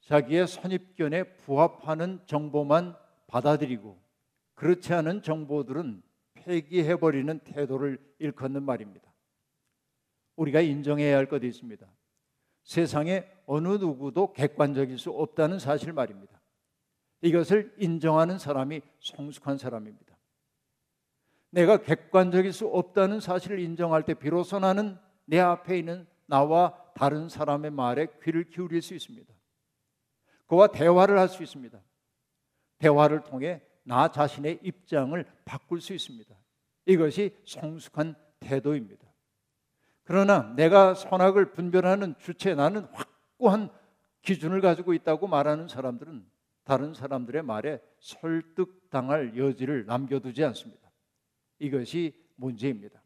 자기의 0.00 0.46
선입견에 0.46 1.36
부합하는 1.36 2.20
정보만 2.26 2.96
받아들이고 3.26 4.00
그렇지 4.54 4.92
않은 4.94 5.22
정보들은 5.22 6.02
폐기해버리는 6.44 7.38
태도를 7.40 7.98
일컫는 8.18 8.62
말입니다. 8.62 9.12
우리가 10.36 10.60
인정해야 10.60 11.16
할 11.16 11.26
것이 11.26 11.46
있습니다. 11.46 11.86
세상에 12.64 13.28
어느 13.46 13.68
누구도 13.68 14.32
객관적일 14.32 14.98
수 14.98 15.10
없다는 15.10 15.58
사실 15.58 15.92
말입니다. 15.92 16.40
이것을 17.20 17.74
인정하는 17.78 18.38
사람이 18.38 18.82
성숙한 19.00 19.58
사람입니다. 19.58 20.16
내가 21.50 21.76
객관적일 21.76 22.52
수 22.52 22.66
없다는 22.66 23.20
사실을 23.20 23.58
인정할 23.60 24.04
때 24.04 24.14
비로소 24.14 24.58
나는 24.58 24.98
내 25.26 25.38
앞에 25.38 25.78
있는 25.78 26.06
나와 26.26 26.76
다른 26.94 27.28
사람의 27.28 27.70
말에 27.70 28.06
귀를 28.22 28.48
기울일 28.48 28.80
수 28.82 28.94
있습니다. 28.94 29.32
그와 30.46 30.68
대화를 30.68 31.18
할 31.18 31.28
수 31.28 31.42
있습니다. 31.42 31.80
대화를 32.78 33.22
통해 33.22 33.62
나 33.84 34.10
자신의 34.10 34.60
입장을 34.62 35.24
바꿀 35.44 35.80
수 35.80 35.92
있습니다. 35.92 36.34
이것이 36.86 37.36
성숙한 37.44 38.14
태도입니다. 38.40 39.06
그러나 40.04 40.52
내가 40.56 40.94
선악을 40.94 41.52
분별하는 41.52 42.14
주체 42.18 42.54
나는 42.54 42.86
확고한 42.92 43.70
기준을 44.22 44.60
가지고 44.60 44.94
있다고 44.94 45.26
말하는 45.26 45.68
사람들은 45.68 46.26
다른 46.64 46.94
사람들의 46.94 47.42
말에 47.42 47.80
설득당할 47.98 49.36
여지를 49.36 49.86
남겨두지 49.86 50.44
않습니다. 50.44 50.90
이것이 51.58 52.14
문제입니다. 52.36 53.00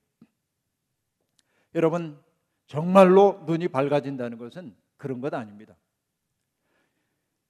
여러분, 1.75 2.19
정말로 2.67 3.43
눈이 3.47 3.69
밝아진다는 3.69 4.39
것은 4.39 4.75
그런 4.97 5.21
것 5.21 5.33
아닙니다. 5.35 5.77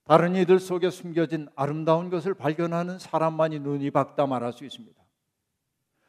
다른 0.07 0.37
이들 0.37 0.61
속에 0.61 0.90
숨겨진 0.90 1.49
아름다운 1.57 2.11
것을 2.11 2.33
발견하는 2.33 3.01
사람만이 3.01 3.59
눈이 3.59 3.90
밝다 3.90 4.27
말할 4.27 4.53
수 4.53 4.64
있습니다. 4.64 4.97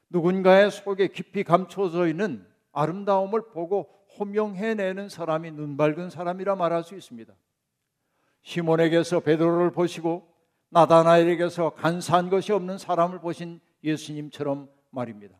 누군가의 0.10 0.70
속에 0.70 1.08
깊이 1.08 1.44
감춰져 1.44 2.08
있는 2.08 2.48
아름다움을 2.74 3.50
보고 3.50 3.90
호명해내는 4.20 5.10
사람이 5.10 5.52
눈 5.52 5.78
밝은 5.78 6.12
사람이라 6.12 6.56
말할 6.56 6.84
수 6.84 6.96
있습니다. 6.96 7.34
시몬에게서 8.44 9.22
베드로를 9.22 9.72
보시고 9.72 10.32
나다나엘에게서 10.70 11.72
간사한 11.72 12.30
것이 12.30 12.52
없는 12.54 12.78
사람을 12.78 13.20
보신 13.20 13.60
예수님처럼 13.84 14.70
말입니다. 14.92 15.36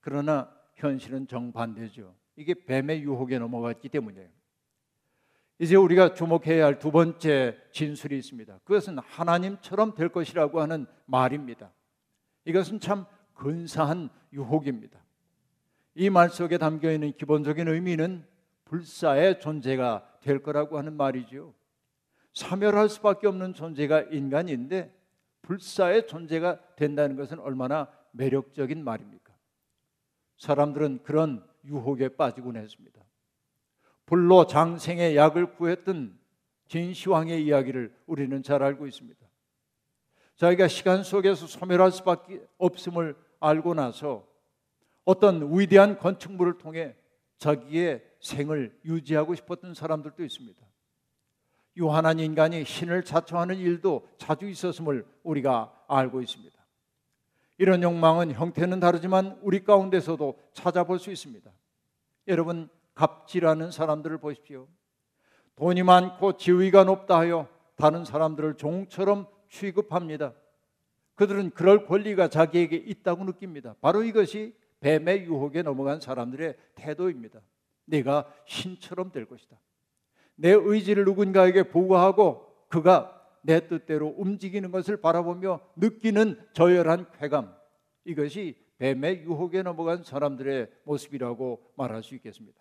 그러나 0.00 0.52
현실은 0.74 1.28
정반대죠. 1.28 2.12
이게 2.34 2.54
뱀의 2.54 3.02
유혹에 3.02 3.38
넘어갔기 3.38 3.88
때문이에요. 3.88 4.28
이제 5.62 5.76
우리가 5.76 6.12
주목해야 6.14 6.66
할 6.66 6.80
두 6.80 6.90
번째 6.90 7.56
진술이 7.70 8.18
있습니다. 8.18 8.58
그것은 8.64 8.98
하나님처럼 8.98 9.94
될 9.94 10.08
것이라고 10.08 10.60
하는 10.60 10.86
말입니다. 11.06 11.70
이것은 12.44 12.80
참 12.80 13.06
근사한 13.34 14.10
유혹입니다. 14.32 14.98
이 15.94 16.10
말 16.10 16.30
속에 16.30 16.58
담겨 16.58 16.90
있는 16.90 17.12
기본적인 17.12 17.68
의미는 17.68 18.26
불사의 18.64 19.38
존재가 19.38 20.18
될 20.20 20.42
거라고 20.42 20.78
하는 20.78 20.94
말이죠. 20.96 21.54
사멸할 22.34 22.88
수밖에 22.88 23.28
없는 23.28 23.54
존재가 23.54 24.06
인간인데 24.10 24.92
불사의 25.42 26.08
존재가 26.08 26.74
된다는 26.74 27.14
것은 27.14 27.38
얼마나 27.38 27.86
매력적인 28.10 28.82
말입니까? 28.82 29.32
사람들은 30.38 31.04
그런 31.04 31.46
유혹에 31.64 32.08
빠지곤 32.08 32.56
했습니다. 32.56 33.00
불로 34.06 34.46
장생의 34.46 35.16
약을 35.16 35.54
구했던 35.54 36.18
진시황의 36.68 37.44
이야기를 37.44 37.94
우리는 38.06 38.42
잘 38.42 38.62
알고 38.62 38.86
있습니다. 38.86 39.20
자기가 40.36 40.68
시간 40.68 41.02
속에서 41.02 41.46
소멸할 41.46 41.92
수밖에 41.92 42.44
없음을 42.58 43.16
알고 43.40 43.74
나서 43.74 44.26
어떤 45.04 45.58
위대한 45.58 45.98
건축물을 45.98 46.58
통해 46.58 46.96
자기의 47.38 48.02
생을 48.20 48.78
유지하고 48.84 49.34
싶었던 49.34 49.74
사람들도 49.74 50.24
있습니다. 50.24 50.60
유한한 51.76 52.18
인간이 52.18 52.64
신을 52.64 53.04
자처하는 53.04 53.56
일도 53.56 54.06
자주 54.18 54.48
있었음을 54.48 55.06
우리가 55.22 55.72
알고 55.88 56.20
있습니다. 56.20 56.56
이런 57.58 57.82
욕망은 57.82 58.32
형태는 58.32 58.80
다르지만 58.80 59.38
우리 59.42 59.62
가운데서도 59.62 60.38
찾아볼 60.52 60.98
수 60.98 61.10
있습니다. 61.10 61.50
여러분 62.28 62.68
갑질하는 62.94 63.70
사람들을 63.70 64.18
보십시오. 64.18 64.68
돈이 65.56 65.82
많고 65.82 66.36
지위가 66.36 66.84
높다 66.84 67.18
하여 67.18 67.48
다른 67.76 68.04
사람들을 68.04 68.56
종처럼 68.56 69.26
취급합니다. 69.48 70.34
그들은 71.14 71.50
그럴 71.50 71.86
권리가 71.86 72.28
자기에게 72.28 72.76
있다고 72.76 73.24
느낍니다. 73.24 73.74
바로 73.80 74.02
이것이 74.02 74.54
뱀의 74.80 75.24
유혹에 75.24 75.62
넘어간 75.62 76.00
사람들의 76.00 76.56
태도입니다. 76.74 77.40
내가 77.84 78.32
신처럼 78.46 79.12
될 79.12 79.26
것이다. 79.26 79.58
내 80.34 80.50
의지를 80.50 81.04
누군가에게 81.04 81.64
보고하고 81.64 82.46
그가 82.68 83.20
내 83.42 83.66
뜻대로 83.66 84.14
움직이는 84.16 84.70
것을 84.70 84.96
바라보며 84.96 85.60
느끼는 85.76 86.40
저열한 86.52 87.10
쾌감. 87.18 87.54
이것이 88.04 88.56
뱀의 88.78 89.22
유혹에 89.24 89.62
넘어간 89.62 90.02
사람들의 90.02 90.68
모습이라고 90.84 91.72
말할 91.76 92.02
수 92.02 92.14
있겠습니다. 92.16 92.60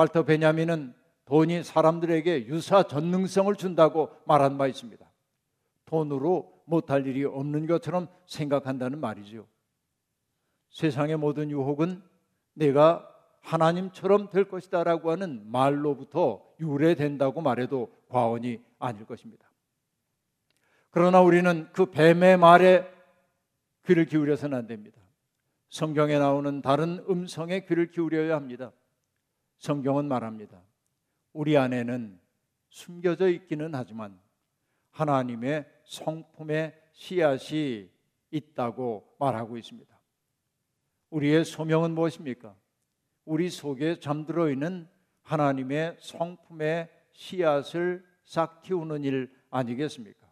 발터 0.00 0.22
베냐민은 0.22 0.94
돈이 1.26 1.62
사람들에게 1.62 2.46
유사 2.46 2.84
전능성을 2.84 3.54
준다고 3.56 4.08
말한 4.24 4.56
바 4.56 4.66
있습니다. 4.66 5.04
돈으로 5.84 6.62
못할 6.64 7.06
일이 7.06 7.22
없는 7.26 7.66
것처럼 7.66 8.08
생각한다는 8.24 8.98
말이죠. 8.98 9.46
세상의 10.70 11.18
모든 11.18 11.50
유혹은 11.50 12.02
내가 12.54 13.06
하나님처럼 13.42 14.30
될 14.30 14.44
것이다라고 14.44 15.10
하는 15.10 15.42
말로부터 15.50 16.42
유래된다고 16.60 17.42
말해도 17.42 17.92
과언이 18.08 18.58
아닐 18.78 19.04
것입니다. 19.04 19.50
그러나 20.90 21.20
우리는 21.20 21.68
그 21.72 21.90
뱀의 21.90 22.38
말에 22.38 22.90
귀를 23.84 24.06
기울여서는 24.06 24.56
안 24.56 24.66
됩니다. 24.66 24.98
성경에 25.68 26.18
나오는 26.18 26.62
다른 26.62 27.04
음성에 27.10 27.66
귀를 27.66 27.90
기울여야 27.90 28.34
합니다. 28.34 28.72
성경은 29.60 30.06
말합니다. 30.06 30.62
우리 31.34 31.56
안에는 31.56 32.18
숨겨져 32.70 33.28
있기는 33.28 33.74
하지만 33.74 34.18
하나님의 34.90 35.66
성품의 35.84 36.74
씨앗이 36.92 37.90
있다고 38.30 39.16
말하고 39.18 39.58
있습니다. 39.58 40.00
우리의 41.10 41.44
소명은 41.44 41.92
무엇입니까? 41.92 42.56
우리 43.26 43.50
속에 43.50 44.00
잠들어 44.00 44.50
있는 44.50 44.88
하나님의 45.22 45.98
성품의 46.00 46.88
씨앗을 47.12 48.04
싹 48.24 48.62
틔우는 48.62 49.04
일 49.04 49.30
아니겠습니까? 49.50 50.26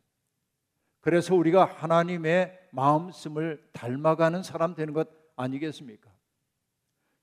그래서 1.01 1.35
우리가 1.35 1.67
하나님의 1.67 2.59
마음씀을 2.73 3.69
닮아가는 3.73 4.43
사람 4.43 4.75
되는 4.75 4.95
것 4.95 5.09
아니겠습니까? 5.37 6.18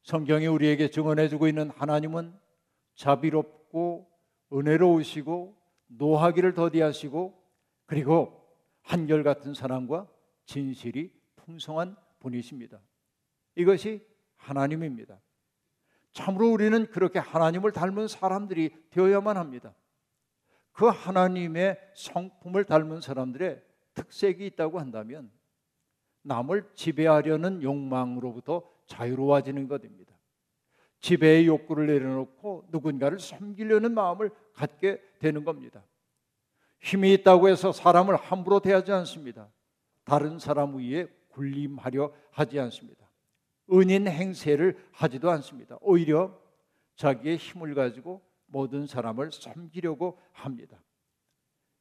성경이 0.06 0.46
우리에게 0.46 0.92
증언해 0.92 1.28
주고 1.28 1.48
있는 1.48 1.72
하나님은 1.72 2.32
자비롭고 2.94 4.08
은혜로우시고 4.54 5.58
노하기를 5.88 6.54
더디하시고 6.54 7.44
그리고 7.88 8.48
한결같은 8.84 9.56
사랑과 9.56 10.08
진실이 10.46 11.12
풍성한 11.38 11.96
분이십니다. 12.20 12.80
이것이 13.56 14.06
하나님입니다. 14.36 15.20
참으로 16.12 16.52
우리는 16.52 16.86
그렇게 16.92 17.18
하나님을 17.18 17.72
닮은 17.72 18.08
사람들이 18.08 18.76
되어야만 18.92 19.38
합니다. 19.38 19.74
그 20.72 20.86
하나님의 20.86 21.80
성품을 21.96 22.66
닮은 22.66 23.02
사람들의 23.02 23.60
특색이 23.96 24.46
있다고 24.46 24.80
한다면 24.80 25.32
남을 26.22 26.70
지배하려는 26.76 27.64
욕망으로부터 27.64 28.75
자유로워지는 28.88 29.68
것입니다. 29.68 30.16
지배의 31.00 31.48
욕구를 31.48 31.88
내려놓고 31.88 32.68
누군가를 32.72 33.20
섬기려는 33.20 33.94
마음을 33.94 34.32
갖게 34.54 35.02
되는 35.20 35.44
겁니다. 35.44 35.84
힘이 36.80 37.14
있다고 37.14 37.50
해서 37.50 37.72
사람을 37.72 38.16
함부로 38.16 38.60
대하지 38.60 38.92
않습니다. 38.92 39.50
다른 40.04 40.40
사람 40.40 40.76
위에 40.76 41.08
군림하려 41.30 42.14
하지 42.32 42.60
않습니다. 42.60 43.06
은인 43.72 44.08
행세를 44.08 44.78
하지도 44.92 45.30
않습니다. 45.32 45.78
오히려 45.82 46.40
자기의 46.96 47.38
힘을 47.38 47.74
가지고 47.74 48.22
모든 48.46 48.88
사람을 48.88 49.32
섬기려고 49.32 50.20
합니다. 50.32 50.82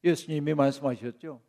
예수님이 0.02 0.54
말씀하셨죠. 0.54 1.40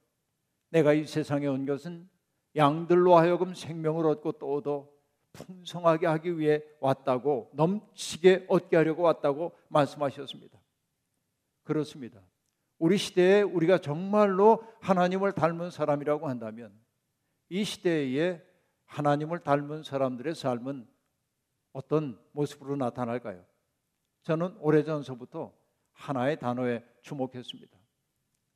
내가 0.69 0.93
이 0.93 1.05
세상에 1.05 1.47
온 1.47 1.65
것은 1.65 2.07
양들로 2.55 3.17
하여금 3.17 3.53
생명을 3.53 4.05
얻고 4.05 4.33
또 4.33 4.55
얻어 4.55 4.94
풍성하게 5.35 6.07
하기 6.07 6.39
위해 6.39 6.63
왔다고 6.79 7.51
넘치게 7.53 8.45
얻게 8.49 8.77
하려고 8.77 9.03
왔다고 9.03 9.55
말씀하셨습니다. 9.67 10.59
그렇습니다. 11.63 12.21
우리 12.77 12.97
시대에 12.97 13.41
우리가 13.41 13.77
정말로 13.77 14.63
하나님을 14.81 15.33
닮은 15.33 15.71
사람이라고 15.71 16.27
한다면 16.27 16.73
이 17.49 17.63
시대에 17.63 18.41
하나님을 18.85 19.39
닮은 19.39 19.83
사람들의 19.83 20.35
삶은 20.35 20.87
어떤 21.73 22.19
모습으로 22.31 22.75
나타날까요? 22.75 23.45
저는 24.23 24.57
오래전서부터 24.59 25.53
하나의 25.91 26.39
단어에 26.39 26.83
주목했습니다. 27.01 27.77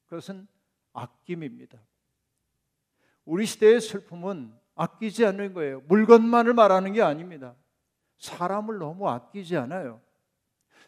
그것은 0.06 0.48
아낌입니다. 0.94 1.80
우리 3.26 3.46
시대의 3.46 3.80
슬픔은 3.80 4.58
아끼지 4.80 5.26
않는 5.26 5.54
거예요. 5.54 5.82
물건만을 5.88 6.54
말하는 6.54 6.94
게 6.94 7.02
아닙니다. 7.02 7.54
사람을 8.18 8.78
너무 8.78 9.10
아끼지 9.10 9.58
않아요. 9.58 10.00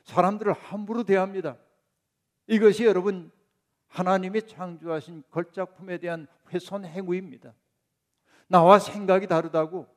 사람들을 0.06 0.54
함부로 0.54 1.04
대합니다. 1.04 1.58
이것이 2.48 2.86
여러분 2.86 3.32
하나님이 3.90 4.48
창조하신 4.48 5.24
걸작품에 5.30 5.98
대한 5.98 6.26
훼손 6.54 6.86
행위입니다. 6.86 7.54
나와 8.48 8.80
생각이 8.80 9.28
다르다고, 9.28 9.88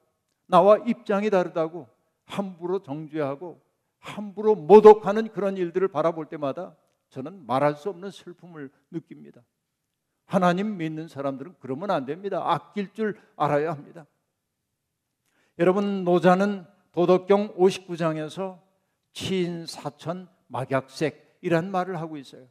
나와 0.46 0.76
입장이 0.78 1.30
다르다고 1.30 1.88
함부로 2.24 2.82
정죄하고 2.82 3.60
함부로 4.00 4.56
모독하는 4.56 5.28
그런 5.28 5.56
일들을 5.56 5.86
바라볼 5.86 6.26
때마다 6.26 6.76
저는 7.10 7.46
말할 7.46 7.76
수 7.76 7.90
없는 7.90 8.10
슬픔을 8.10 8.70
느낍니다. 8.90 9.40
하나님 10.26 10.76
믿는 10.76 11.08
사람들은 11.08 11.56
그러면 11.60 11.90
안 11.90 12.04
됩니다. 12.04 12.42
아낄 12.44 12.92
줄 12.92 13.20
알아야 13.36 13.72
합니다. 13.72 14.06
여러분 15.58 16.04
노자는 16.04 16.66
도덕경 16.92 17.56
59장에서 17.56 18.60
치인 19.12 19.66
사천 19.66 20.28
막약색이란 20.48 21.70
말을 21.70 22.00
하고 22.00 22.16
있어요. 22.16 22.48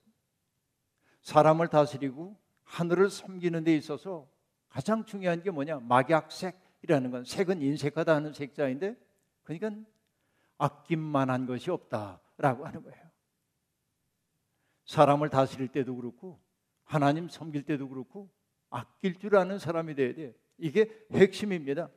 사람을 1.21 1.67
다스리고 1.69 2.38
하늘을 2.63 3.09
섬기는 3.09 3.63
데 3.63 3.75
있어서 3.75 4.27
가장 4.69 5.05
중요한 5.05 5.41
게 5.41 5.51
뭐냐? 5.51 5.79
막약색이라는 5.79 7.12
건 7.12 7.25
색은 7.25 7.62
인색하다 7.62 8.15
하는 8.15 8.33
색자인데 8.33 8.95
그러니까 9.43 9.71
아낌만한 10.57 11.45
것이 11.45 11.71
없다라고 11.71 12.65
하는 12.65 12.83
거예요. 12.83 13.03
사람을 14.86 15.29
다스릴 15.29 15.69
때도 15.69 15.95
그렇고 15.95 16.39
하나님 16.84 17.28
섬길 17.30 17.63
때도 17.63 17.89
그렇고 17.89 18.30
아낄 18.69 19.17
줄 19.19 19.36
아는 19.36 19.60
사람이 19.60 19.96
돼야 19.96 20.13
돼. 20.13 20.36
이게 20.58 20.89
핵심입니다. 21.12 21.89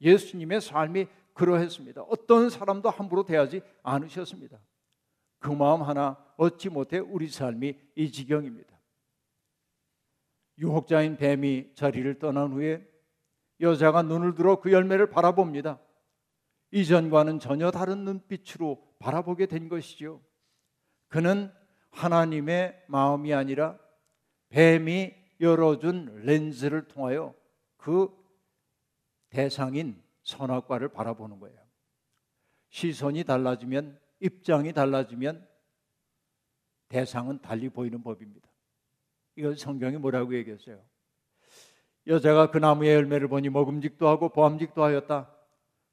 예수님의 0.00 0.60
삶이 0.60 1.06
그러했습니다. 1.32 2.02
어떤 2.02 2.50
사람도 2.50 2.90
함부로 2.90 3.24
대하지 3.24 3.62
않으셨습니다. 3.82 4.60
그 5.38 5.50
마음 5.50 5.82
하나 5.82 6.16
얻지 6.36 6.70
못해 6.70 6.98
우리 6.98 7.28
삶이 7.28 7.76
이 7.96 8.12
지경입니다. 8.12 8.74
유혹자인 10.58 11.16
뱀이 11.16 11.74
자리를 11.74 12.18
떠난 12.18 12.52
후에 12.52 12.88
여자가 13.60 14.02
눈을 14.02 14.34
들어 14.34 14.60
그 14.60 14.72
열매를 14.72 15.10
바라봅니다. 15.10 15.80
이전과는 16.70 17.38
전혀 17.38 17.70
다른 17.70 18.04
눈빛으로 18.04 18.82
바라보게 18.98 19.46
된 19.46 19.68
것이죠. 19.68 20.22
그는 21.08 21.52
하나님의 21.90 22.84
마음이 22.88 23.32
아니라 23.32 23.78
뱀이 24.54 25.12
열어준 25.40 26.22
렌즈를 26.22 26.86
통하여 26.86 27.34
그 27.76 28.08
대상인 29.28 30.00
선악과를 30.22 30.90
바라보는 30.90 31.40
거예요. 31.40 31.58
시선이 32.68 33.24
달라지면 33.24 33.98
입장이 34.20 34.72
달라지면 34.72 35.44
대상은 36.88 37.40
달리 37.40 37.68
보이는 37.68 38.00
법입니다. 38.00 38.48
이건 39.34 39.56
성경이 39.56 39.96
뭐라고 39.96 40.36
얘기했어요? 40.36 40.80
여자가 42.06 42.52
그 42.52 42.58
나무의 42.58 42.94
열매를 42.94 43.26
보니 43.26 43.48
먹음직도 43.48 44.06
하고 44.06 44.28
보암직도 44.28 44.84
하였다. 44.84 45.34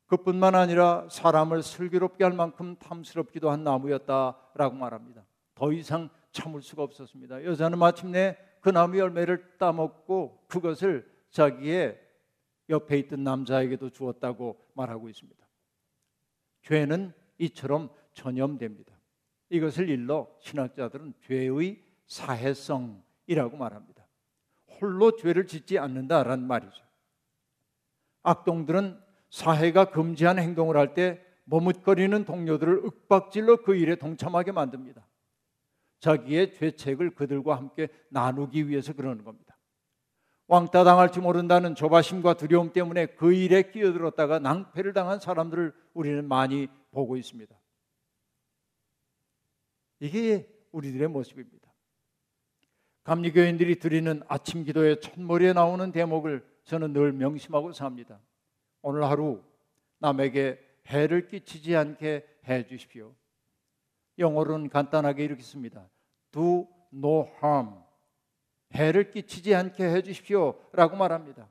그뿐만 0.06 0.54
아니라 0.54 1.08
사람을 1.10 1.64
슬기롭게 1.64 2.24
할 2.24 2.34
만큼 2.34 2.76
탐스럽기도 2.76 3.50
한 3.50 3.64
나무였다라고 3.64 4.76
말합니다. 4.76 5.26
더 5.56 5.74
이상 5.74 6.10
참을 6.32 6.62
수가 6.62 6.84
없었습니다. 6.84 7.44
여자는 7.44 7.80
마침내 7.80 8.38
그 8.62 8.70
나무 8.70 8.98
열매를 8.98 9.58
따먹고 9.58 10.46
그것을 10.48 11.10
자기의 11.32 12.00
옆에 12.70 12.98
있던 13.00 13.24
남자에게도 13.24 13.90
주었다고 13.90 14.58
말하고 14.74 15.10
있습니다. 15.10 15.40
죄는 16.62 17.14
이처럼 17.40 17.90
전염됩니다. 18.14 18.94
이것을 19.50 19.90
일러 19.90 20.28
신학자들은 20.40 21.16
죄의 21.26 21.84
사해성이라고 22.08 23.58
말합니다. 23.58 24.06
홀로 24.80 25.16
죄를 25.16 25.48
짓지 25.48 25.78
않는다라는 25.80 26.46
말이죠. 26.46 26.84
악동들은 28.24 29.00
사회가 29.30 29.86
금지한 29.92 30.40
행동을 30.40 30.78
할 30.78 30.94
때 30.94 31.22
머뭇거리는 31.46 32.24
동료들을 32.24 32.84
윽박질러 32.84 33.64
그 33.64 33.76
일에 33.76 33.96
동참하게 33.96 34.52
만듭니다. 34.52 35.06
자기의 36.02 36.54
죄책을 36.54 37.12
그들과 37.12 37.56
함께 37.56 37.88
나누기 38.10 38.68
위해서 38.68 38.92
그러는 38.94 39.24
겁니다. 39.24 39.58
왕따 40.48 40.84
당할지 40.84 41.22
모른다는 41.22 41.76
조바심과 41.76 42.34
두려움 42.34 42.74
때문에 42.74 43.06
그 43.06 43.34
일에 43.34 43.72
끼어들었다가 43.72 44.40
낭패를 44.40 44.92
당한 44.92 45.20
사람들을 45.20 45.74
우리는 45.94 46.28
많이 46.28 46.68
보고 46.92 47.16
있습니다. 47.16 47.56
이게 50.02 50.50
우리들의 50.72 51.08
모습입니다. 51.08 51.72
감리교인들이 53.04 53.80
드리는 53.80 54.22
아침 54.28 54.64
기도의 54.66 55.00
첫머리에 55.00 55.54
나오는 55.54 55.92
대목을 55.92 56.46
저는 56.66 56.94
늘 56.94 57.14
명심하고 57.14 57.72
삽니다. 57.72 58.20
오늘 58.82 59.04
하루 59.04 59.42
남에게 60.00 60.60
해를 60.88 61.28
끼치지 61.28 61.76
않게 61.76 62.26
해 62.48 62.68
주십시오. 62.68 63.16
영어로는 64.22 64.70
간단하게 64.70 65.26
이렇게 65.26 65.42
씁니다. 65.42 65.90
Do 66.32 66.68
no 66.94 67.28
harm. 67.44 67.74
해를 68.74 69.12
끼치지 69.12 69.54
않게 69.54 69.84
해 69.84 70.02
주십시오. 70.02 70.56
라고 70.72 70.96
말합니다. 70.96 71.50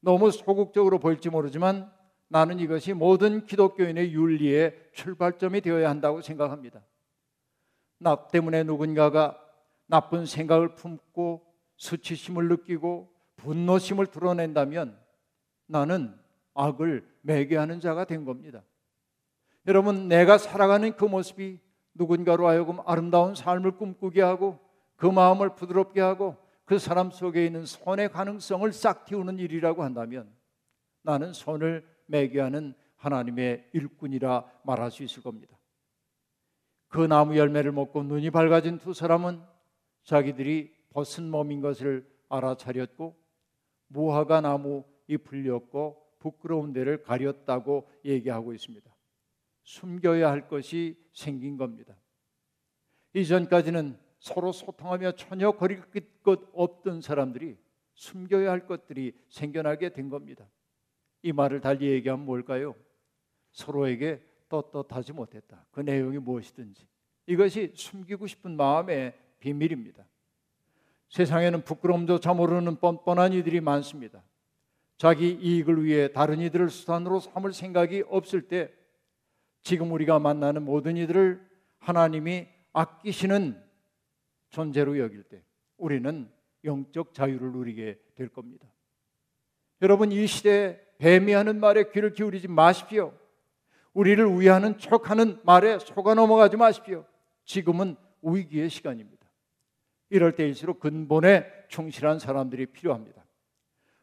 너무 0.00 0.30
소극적으로 0.30 0.98
보일지 0.98 1.28
모르지만 1.28 1.92
나는 2.28 2.58
이것이 2.58 2.92
모든 2.92 3.44
기독교인의 3.44 4.12
윤리의 4.12 4.90
출발점이 4.92 5.60
되어야 5.60 5.90
한다고 5.90 6.22
생각합니다. 6.22 6.80
나 7.98 8.28
때문에 8.28 8.62
누군가가 8.62 9.38
나쁜 9.86 10.26
생각을 10.26 10.74
품고 10.74 11.44
수치심을 11.76 12.48
느끼고 12.48 13.12
분노심을 13.36 14.06
드러낸다면 14.06 14.98
나는 15.66 16.18
악을 16.54 17.06
매개하는 17.22 17.80
자가 17.80 18.04
된 18.04 18.24
겁니다. 18.24 18.62
여러분, 19.66 20.08
내가 20.08 20.38
살아가는 20.38 20.92
그 20.96 21.04
모습이 21.04 21.60
누군가로 21.98 22.46
하여금 22.46 22.78
아름다운 22.86 23.34
삶을 23.34 23.72
꿈꾸게 23.72 24.22
하고 24.22 24.58
그 24.96 25.06
마음을 25.06 25.54
부드럽게 25.54 26.00
하고 26.00 26.36
그 26.64 26.78
사람 26.78 27.10
속에 27.10 27.44
있는 27.44 27.66
선의 27.66 28.10
가능성을 28.10 28.72
싹 28.72 29.04
틔우는 29.04 29.38
일이라고 29.38 29.82
한다면 29.82 30.32
나는 31.02 31.32
선을 31.32 31.86
매개하는 32.06 32.74
하나님의 32.96 33.70
일꾼이라 33.72 34.44
말할 34.64 34.90
수 34.90 35.02
있을 35.02 35.22
겁니다. 35.22 35.56
그 36.88 37.00
나무 37.00 37.36
열매를 37.36 37.72
먹고 37.72 38.02
눈이 38.02 38.30
밝아진 38.30 38.78
두 38.78 38.94
사람은 38.94 39.40
자기들이 40.04 40.74
벗은 40.90 41.30
몸인 41.30 41.60
것을 41.60 42.08
알아차렸고 42.28 43.16
무화과 43.88 44.40
나무 44.40 44.84
잎을렸고 45.06 46.02
부끄러운 46.18 46.72
데를 46.72 47.02
가렸다고 47.02 47.88
얘기하고 48.04 48.52
있습니다. 48.52 48.97
숨겨야 49.68 50.30
할 50.30 50.48
것이 50.48 50.96
생긴 51.12 51.58
겁니다. 51.58 51.94
이전까지는 53.12 53.98
서로 54.18 54.50
소통하며 54.50 55.12
전혀 55.12 55.50
거릴 55.50 55.82
것 56.22 56.40
없던 56.54 57.02
사람들이 57.02 57.58
숨겨야 57.94 58.50
할 58.50 58.66
것들이 58.66 59.12
생겨나게 59.28 59.90
된 59.90 60.08
겁니다. 60.08 60.48
이 61.20 61.32
말을 61.32 61.60
달리 61.60 61.90
얘기하면 61.90 62.24
뭘까요? 62.24 62.74
서로에게 63.50 64.22
떳떳하지 64.48 65.12
못했다. 65.12 65.66
그 65.70 65.80
내용이 65.80 66.16
무엇이든지 66.16 66.86
이것이 67.26 67.72
숨기고 67.74 68.26
싶은 68.26 68.56
마음의 68.56 69.12
비밀입니다. 69.38 70.06
세상에는 71.10 71.62
부끄럼조차 71.64 72.32
모르는 72.32 72.76
뻔뻔한 72.76 73.34
이들이 73.34 73.60
많습니다. 73.60 74.22
자기 74.96 75.30
이익을 75.30 75.84
위해 75.84 76.10
다른 76.10 76.40
이들을 76.40 76.70
수단으로 76.70 77.20
삼을 77.20 77.52
생각이 77.52 78.04
없을 78.08 78.48
때 78.48 78.77
지금 79.62 79.92
우리가 79.92 80.18
만나는 80.18 80.64
모든 80.64 80.96
이들을 80.96 81.46
하나님이 81.78 82.48
아끼시는 82.72 83.62
존재로 84.50 84.98
여길 84.98 85.24
때 85.24 85.42
우리는 85.76 86.30
영적 86.64 87.14
자유를 87.14 87.52
누리게 87.52 87.98
될 88.14 88.28
겁니다. 88.28 88.66
여러분 89.82 90.10
이 90.10 90.26
시대에 90.26 90.80
뱀이 90.98 91.32
하는 91.32 91.60
말에 91.60 91.90
귀를 91.90 92.12
기울이지 92.12 92.48
마십시오. 92.48 93.12
우리를 93.92 94.40
위하는 94.40 94.78
척하는 94.78 95.40
말에 95.44 95.78
속아 95.78 96.14
넘어가지 96.14 96.56
마십시오. 96.56 97.04
지금은 97.44 97.96
위기의 98.22 98.70
시간입니다. 98.70 99.28
이럴 100.10 100.34
때일수록 100.34 100.80
근본에 100.80 101.46
충실한 101.68 102.18
사람들이 102.18 102.66
필요합니다. 102.66 103.24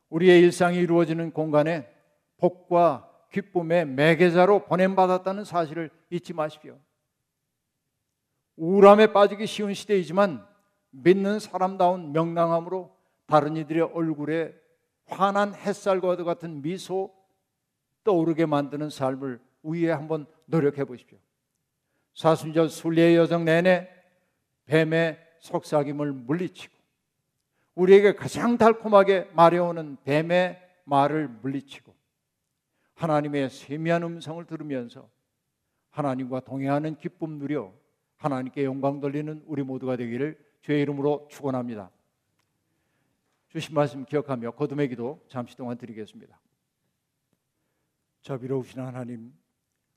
우리의 0.10 0.42
일상이 0.42 0.78
이루어지는 0.78 1.32
공간에 1.32 1.90
복과 2.38 3.10
기쁨의 3.32 3.86
매개자로 3.88 4.66
보냄받았다는 4.66 5.44
사실을 5.44 5.90
잊지 6.10 6.34
마십시오. 6.34 6.80
우울함에 8.56 9.08
빠지기 9.08 9.46
쉬운 9.48 9.74
시대이지만 9.74 10.46
믿는 10.92 11.40
사람다운 11.40 12.14
명랑함으로 12.14 12.96
다른 13.28 13.58
이들의 13.58 13.84
얼굴에 13.94 14.54
환한 15.08 15.54
햇살과 15.54 16.16
같은 16.24 16.62
미소 16.62 17.14
떠오르게 18.04 18.46
만드는 18.46 18.90
삶을 18.90 19.42
위해 19.64 19.92
한번 19.92 20.26
노력해 20.46 20.86
보십시오. 20.86 21.18
사순절 22.14 22.70
순례의 22.70 23.16
여정 23.18 23.46
내내 23.46 23.90
뱀의 24.66 25.20
속삭임을 25.40 26.14
물리치고 26.14 26.74
우리에게 27.76 28.16
가장 28.16 28.58
달콤하게 28.58 29.32
말해오는 29.34 29.98
뱀의 30.04 30.62
말을 30.86 31.28
물리치고 31.28 31.95
하나님의 32.96 33.50
세미한 33.50 34.04
음성을 34.04 34.44
들으면서 34.46 35.10
하나님과 35.92 36.42
동행하는 36.42 36.98
기쁨 36.98 37.38
누려 37.38 37.74
하나님께 38.18 38.64
영광 38.64 39.00
돌리는 39.00 39.44
우리 39.46 39.64
모두가 39.64 39.96
되기를 39.98 40.38
주의 40.62 40.82
이름으로 40.82 41.28
축원합니다. 41.30 41.92
주신 43.50 43.76
말씀 43.76 44.04
기억하며 44.04 44.52
거듭의 44.52 44.90
기도 44.90 45.24
잠시 45.28 45.56
동안 45.56 45.78
드리겠습니다. 45.78 46.40
자비로우신 48.22 48.82
하나님, 48.82 49.34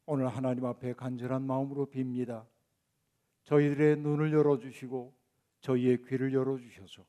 오늘 0.04 0.28
하나님 0.28 0.64
앞에 0.66 0.92
간절한 0.92 1.42
마음으로 1.42 1.86
빕니다. 1.86 2.46
저희들의 3.44 3.96
눈을 3.96 4.32
열어주시고 4.32 5.14
저희의 5.60 6.04
귀를 6.04 6.34
열어주셔서 6.34 7.04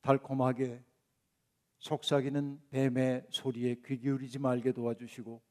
달콤하게 0.00 0.82
속삭이는 1.78 2.60
뱀의 2.70 3.26
소리에 3.30 3.76
귀 3.86 3.98
기울이지 3.98 4.38
말게 4.38 4.72
도와주시고 4.72 5.42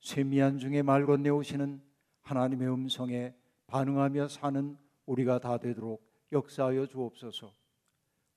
세미한 0.00 0.58
중에 0.58 0.82
말 0.82 1.06
건네오시는 1.06 1.82
하나님의 2.22 2.72
음성에 2.72 3.34
반응하며 3.66 4.28
사는 4.28 4.76
우리가 5.06 5.40
다 5.40 5.58
되도록 5.58 6.08
역사하여 6.32 6.86
주옵소서. 6.86 7.54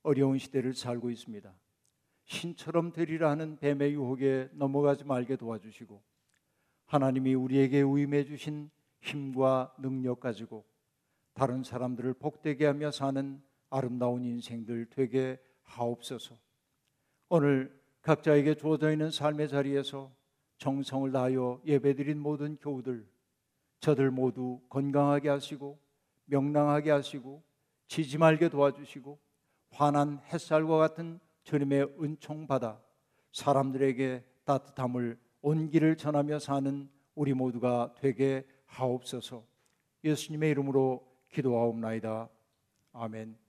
어려운 0.02 0.38
시대를 0.38 0.74
살고 0.74 1.10
있습니다. 1.12 1.56
신처럼 2.26 2.92
되리라는 2.92 3.58
뱀의 3.58 3.94
유혹에 3.94 4.50
넘어가지 4.54 5.04
말게 5.04 5.36
도와주시고 5.36 6.02
하나님이 6.86 7.34
우리에게 7.36 7.84
위임해 7.84 8.24
주신 8.26 8.70
힘과 9.02 9.76
능력 9.80 10.20
가지고 10.20 10.66
다른 11.34 11.64
사람들을 11.64 12.14
복되게 12.16 12.66
하며 12.66 12.92
사는 12.92 13.42
아름다운 13.70 14.24
인생들 14.24 14.88
되게 14.90 15.40
하옵소서. 15.64 16.38
오늘 17.36 17.76
각자에게 18.04 18.54
주어져 18.54 18.92
있는 18.92 19.10
삶의 19.10 19.50
자리에서 19.50 20.12
정성을 20.60 21.12
다하여 21.12 21.64
예배드린 21.66 22.20
모든 22.20 22.58
교우들 22.58 23.08
저들 23.80 24.12
모두 24.12 24.62
건강하게 24.70 25.30
하시고 25.30 25.80
명랑하게 26.26 26.92
하시고 26.92 27.42
지지 27.88 28.20
말게 28.20 28.50
도와주시고 28.50 29.18
환한 29.72 30.20
햇살과 30.32 30.78
같은 30.78 31.20
주님의 31.42 31.96
은총 32.00 32.46
받아 32.46 32.80
사람들에게 33.32 34.24
따뜻함을 34.46 35.18
온기를 35.42 35.98
전하며 35.98 36.38
사는 36.38 36.88
우리 37.16 37.34
모두가 37.34 37.96
되게 37.98 38.46
하옵소서. 38.68 39.44
예수님의 40.04 40.52
이름으로 40.52 41.04
기도하옵나이다. 41.32 42.30
아멘. 42.92 43.43